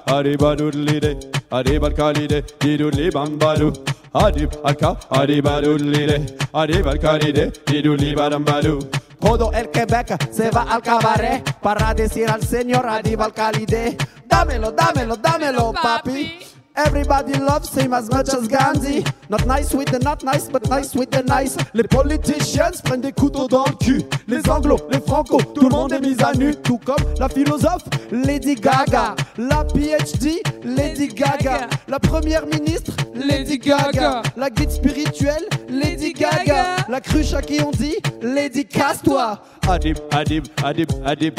arriba 1.52 1.88
al 1.88 1.94
calide, 1.94 2.44
diruli 2.60 3.10
bambalu. 3.10 3.72
Arriba 4.14 4.52
al 4.64 4.76
ca, 4.76 4.98
arriba 5.10 5.62
lulide, 5.62 6.36
arriba 6.54 6.92
al 6.92 7.00
calide, 7.00 7.52
diruli 7.66 8.14
bambalu. 8.14 8.80
Todo 9.20 9.52
el 9.54 9.70
Quebec 9.70 10.18
se 10.32 10.50
va 10.50 10.64
al 10.64 10.82
cabaret 10.82 11.44
para 11.62 11.94
decir 11.94 12.30
al 12.30 12.42
señor 12.42 12.86
arriba 12.88 13.26
al 13.26 13.34
calide, 13.34 13.96
dámelo, 14.26 14.72
dámelo, 14.72 15.16
dámelo, 15.16 15.72
papi. 15.72 16.51
Everybody 16.76 17.38
loves 17.38 17.74
him 17.76 17.94
as 17.94 18.10
much 18.10 18.34
as 18.34 18.48
Gandhi. 18.48 19.04
Not 19.30 19.46
nice 19.46 19.74
with 19.74 19.90
the 19.90 20.00
not 20.00 20.24
nice, 20.24 20.48
but 20.48 20.68
nice 20.70 20.96
with 20.96 21.12
the 21.12 21.24
nice. 21.24 21.58
Les 21.74 21.84
politicians 21.84 22.82
prennent 22.84 23.02
des 23.02 23.12
couteaux 23.12 23.48
dans 23.48 23.66
le 23.66 23.76
cul. 23.76 24.04
Les 24.28 24.50
anglos, 24.50 24.80
les 24.90 25.02
franco, 25.02 25.42
tout 25.42 25.64
le 25.64 25.70
monde 25.70 25.92
est 25.94 26.00
mis 26.00 26.22
à 26.24 26.34
nu. 26.34 26.56
Tout 26.56 26.80
comme 26.80 27.04
la 27.20 27.28
philosophe 27.28 27.84
Lady 28.12 28.56
Gaga. 28.56 29.16
La 29.38 29.66
PhD 29.66 30.42
Lady 30.64 31.08
Gaga. 31.08 31.68
La 31.88 32.00
première 32.00 32.46
ministre 32.46 32.94
Lady 33.14 33.58
Gaga. 33.58 34.22
La 34.38 34.50
guide 34.50 34.72
spirituelle 34.72 35.46
Lady 35.70 36.14
Gaga. 36.14 36.78
La 36.88 37.02
cruche 37.02 37.34
à 37.34 37.42
qui 37.42 37.62
on 37.62 37.72
dit 37.72 37.98
Lady 38.22 38.66
Casse-toi. 38.66 39.42
Adib, 39.68 39.98
adib, 40.12 40.46
adib, 40.64 40.90
adib. 41.06 41.34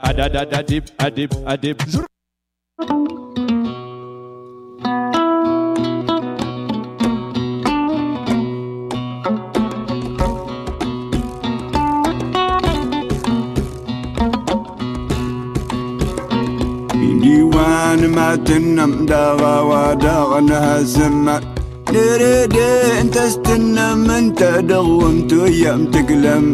Adadadadib, 0.00 0.84
adib, 0.98 1.30
adib. 1.46 1.76
تنم 18.50 19.06
داغا 19.06 19.60
وداغنها 19.60 20.84
سما 20.84 21.40
نريد 21.92 22.56
انت 23.00 23.16
استنم 23.16 24.10
انت 24.10 24.42
دغمت 24.42 25.32
ويام 25.32 25.84
تقلم 25.90 26.52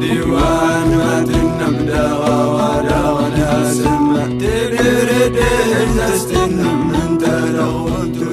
ديوان 0.00 0.88
ما 1.00 1.24
تنم 1.30 1.76
داغا 1.86 2.38
وداغنها 2.56 3.72
سما 3.72 4.24
نريد 4.26 5.36
انت 5.80 5.98
استنم 6.14 6.99
Shadow 7.30 7.86
unto 7.86 8.29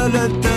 جهالة 0.00 0.49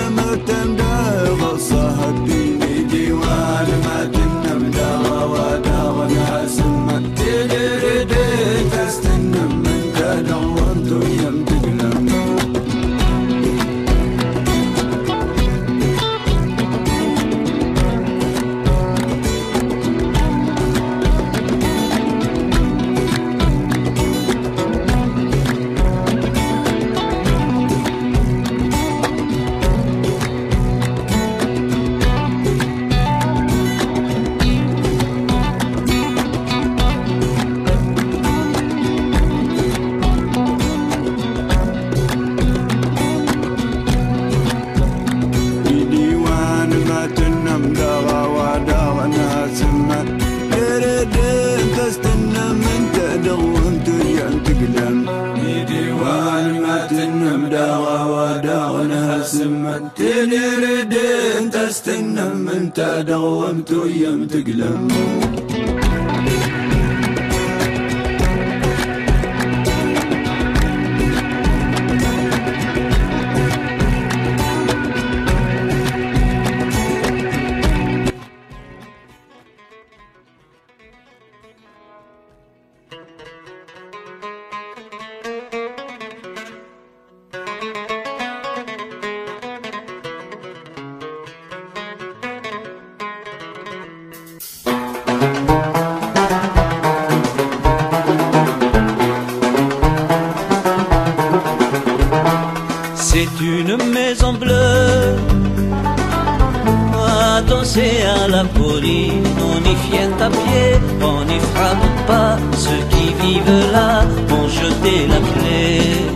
vivent 113.84 114.30
là 114.30 114.34
ont 114.34 114.48
jeté 114.48 115.06
la 115.08 115.18
clé. 115.18 116.14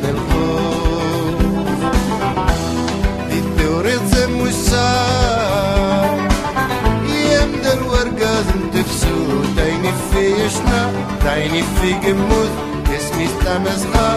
την 0.00 0.08
ελπώ 0.08 0.46
Τη 3.28 3.42
θεωρέτσε 3.56 4.28
μου 4.36 4.46
σαν 4.66 4.92
Jem 7.26 7.52
der 7.64 7.80
wargazm 7.90 8.60
tefsu 8.72 9.16
Deine 9.56 9.92
Fee 10.08 10.34
fish, 10.38 10.58
nah 10.68 10.88
Deine 11.24 11.62
Fee 11.74 11.96
gemut 12.04 12.52
Es 12.96 13.06
misst 13.16 13.42
am 13.54 13.64
es 13.74 13.82
nah 13.92 14.13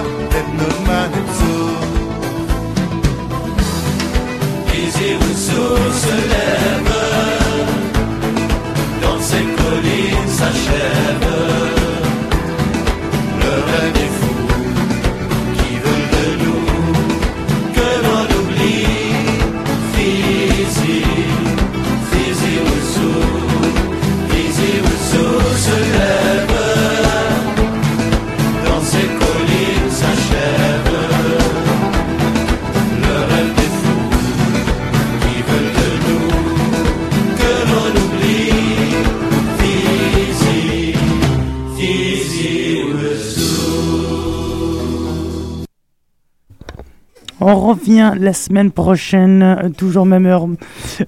revient 47.66 48.12
la 48.18 48.32
semaine 48.32 48.70
prochaine, 48.70 49.43
euh, 49.43 49.68
toujours 49.68 50.07
même 50.07 50.26
heure, 50.26 50.47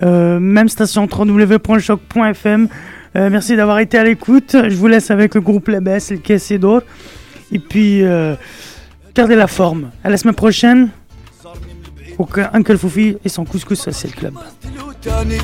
euh, 0.03 0.39
même 0.41 0.69
station 0.69 1.09
www.choc.fm. 1.11 2.69
Euh, 3.17 3.31
merci 3.31 3.57
d'avoir 3.57 3.79
été 3.79 3.97
à 3.99 4.05
l'écoute. 4.05 4.57
Je 4.69 4.75
vous 4.75 4.89
laisse 4.89 5.11
avec 5.11 5.35
le 5.35 5.41
groupe 5.41 5.69
Les 5.69 5.81
Besses, 5.81 6.11
le 6.11 6.19
Quesedor. 6.19 6.83
Et 7.53 7.59
puis, 7.59 8.03
euh, 8.03 8.35
gardez 9.15 9.37
la 9.37 9.47
forme. 9.47 9.91
À 10.03 10.11
la 10.11 10.17
semaine 10.17 10.35
prochaine. 10.35 10.89
Au 12.19 12.29
Uncle 12.53 12.79
Foufi 12.79 13.17
et 13.25 13.29
son 13.29 13.45
couscous 13.45 13.81
social 13.81 14.13
club. 14.13 14.35
تاني 15.05 15.39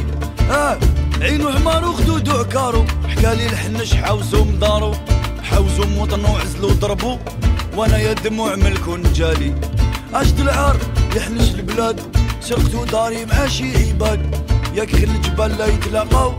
اه 0.50 0.78
عينو 1.22 1.50
حمار 1.52 1.84
وخدودو 1.84 2.32
عكارو 2.32 2.84
حكالي 3.08 3.46
الحنش 3.46 3.94
حاوزو 3.94 4.44
مدارو 4.44 4.92
حاوزو 5.42 5.84
موطن 5.84 6.24
وعزلو 6.24 6.68
ضربو 6.68 7.18
وانا 7.76 7.98
يا 7.98 8.12
دموع 8.12 8.56
ملكو 8.56 8.96
نجالي 8.96 9.54
اجد 10.15 10.39
العار 10.39 10.77
يحنش 11.15 11.49
البلاد. 11.55 12.01
سرقتو 12.41 12.83
داري 12.85 13.25
مع 13.25 13.47
شي 13.47 13.89
عباد. 13.89 14.35
ياك 14.73 14.91
خل 14.91 15.03
الجبال 15.03 15.57
لا 15.57 15.65
يتلاقاو. 15.65 16.33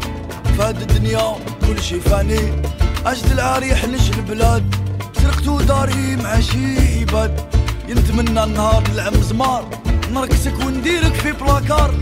فهاد 0.59 0.81
الدنيا 0.81 1.37
كل 1.67 1.83
شي 1.83 2.01
فاني. 2.01 2.63
اجد 3.07 3.31
العار 3.33 3.63
يحنش 3.63 4.11
البلاد. 4.11 4.75
سرقتو 5.23 5.61
داري 5.61 6.17
مع 6.17 6.41
شي 6.41 7.01
عباد. 7.01 7.41
ينتمنى 7.89 8.45
النهار 8.45 8.83
نلعب 8.93 9.17
مزمار 9.17 9.69
نركسك 10.13 10.55
ونديرك 10.67 11.15
في 11.15 11.33
بلاكار. 11.33 11.95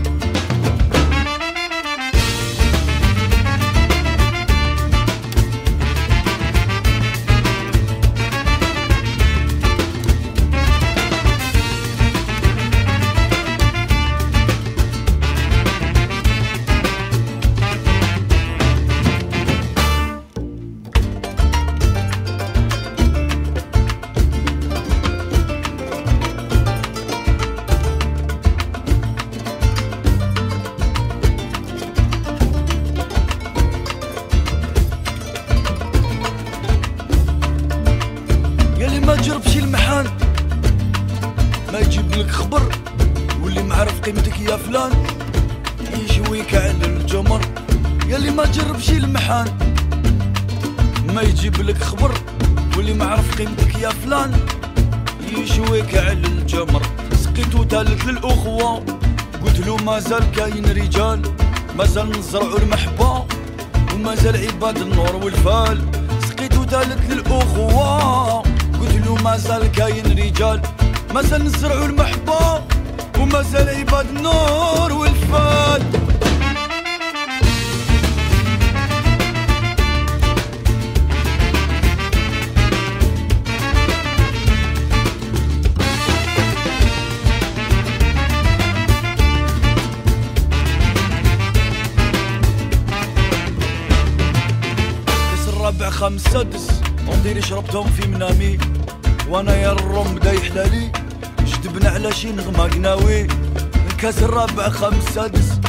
كاس 104.15 104.23
الرابع 104.23 104.69
خمس 104.69 105.03
سادس. 105.15 105.59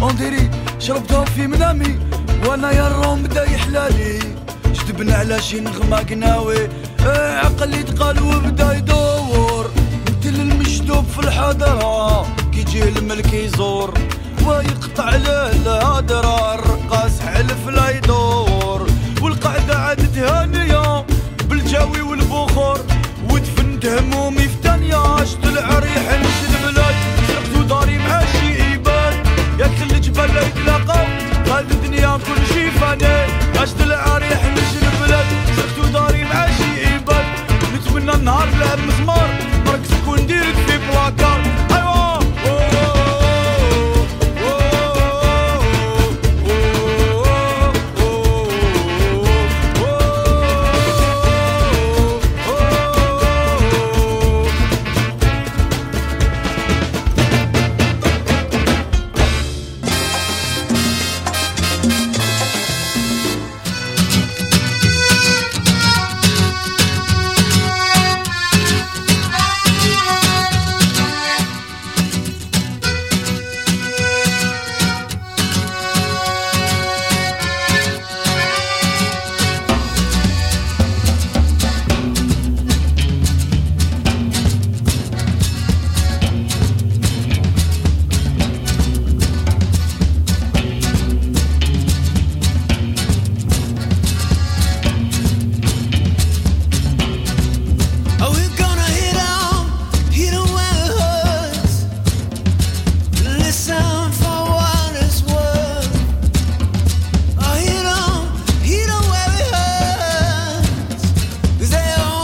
ونديري 0.00 0.50
شربتهم 0.78 1.24
في 1.24 1.46
منامي 1.46 1.98
وأنا 2.46 2.70
يا 2.70 2.86
الرم 2.86 3.22
بدا 3.22 3.44
يحلالي. 3.44 4.18
جدبنا 4.66 5.14
على 5.14 5.42
شي 5.42 5.60
نغمة 5.60 5.96
قناوي 5.96 6.56
إيه 6.56 7.38
عقلي 7.38 7.82
تقال 7.82 8.22
وبدا 8.22 8.72
يدور. 8.72 9.70
مثل 10.06 10.34
المشدوب 10.40 11.04
في 11.04 11.18
الحضرة 11.18 12.22
كي 12.52 12.60
يجي 12.60 12.88
الملك 12.88 13.32
يزور. 13.32 13.94
ويقطع 14.46 15.10
له 15.10 15.50
الهدرة 15.50 16.54
الرقاص 16.54 17.20
حلف 17.20 17.68
لا 17.68 17.90
يدور. 17.90 18.86
والقعدة 19.22 19.78
عادت 19.78 20.18
هانية 20.18 21.04
بالجاوي 21.48 22.02
والبخور. 22.02 22.80
ودفنت 23.30 23.86
همومي 23.86 24.48
في 24.48 24.56
تانية 24.62 24.96
عشت 24.96 25.44
العريح 25.44 26.20
نشد 26.20 26.49
الدنيا 31.60 32.16
كل 32.26 32.54
شي 32.54 32.70
فاني 32.70 33.26
عشت 33.60 33.80
العريح 33.80 34.44
نشد 34.44 34.89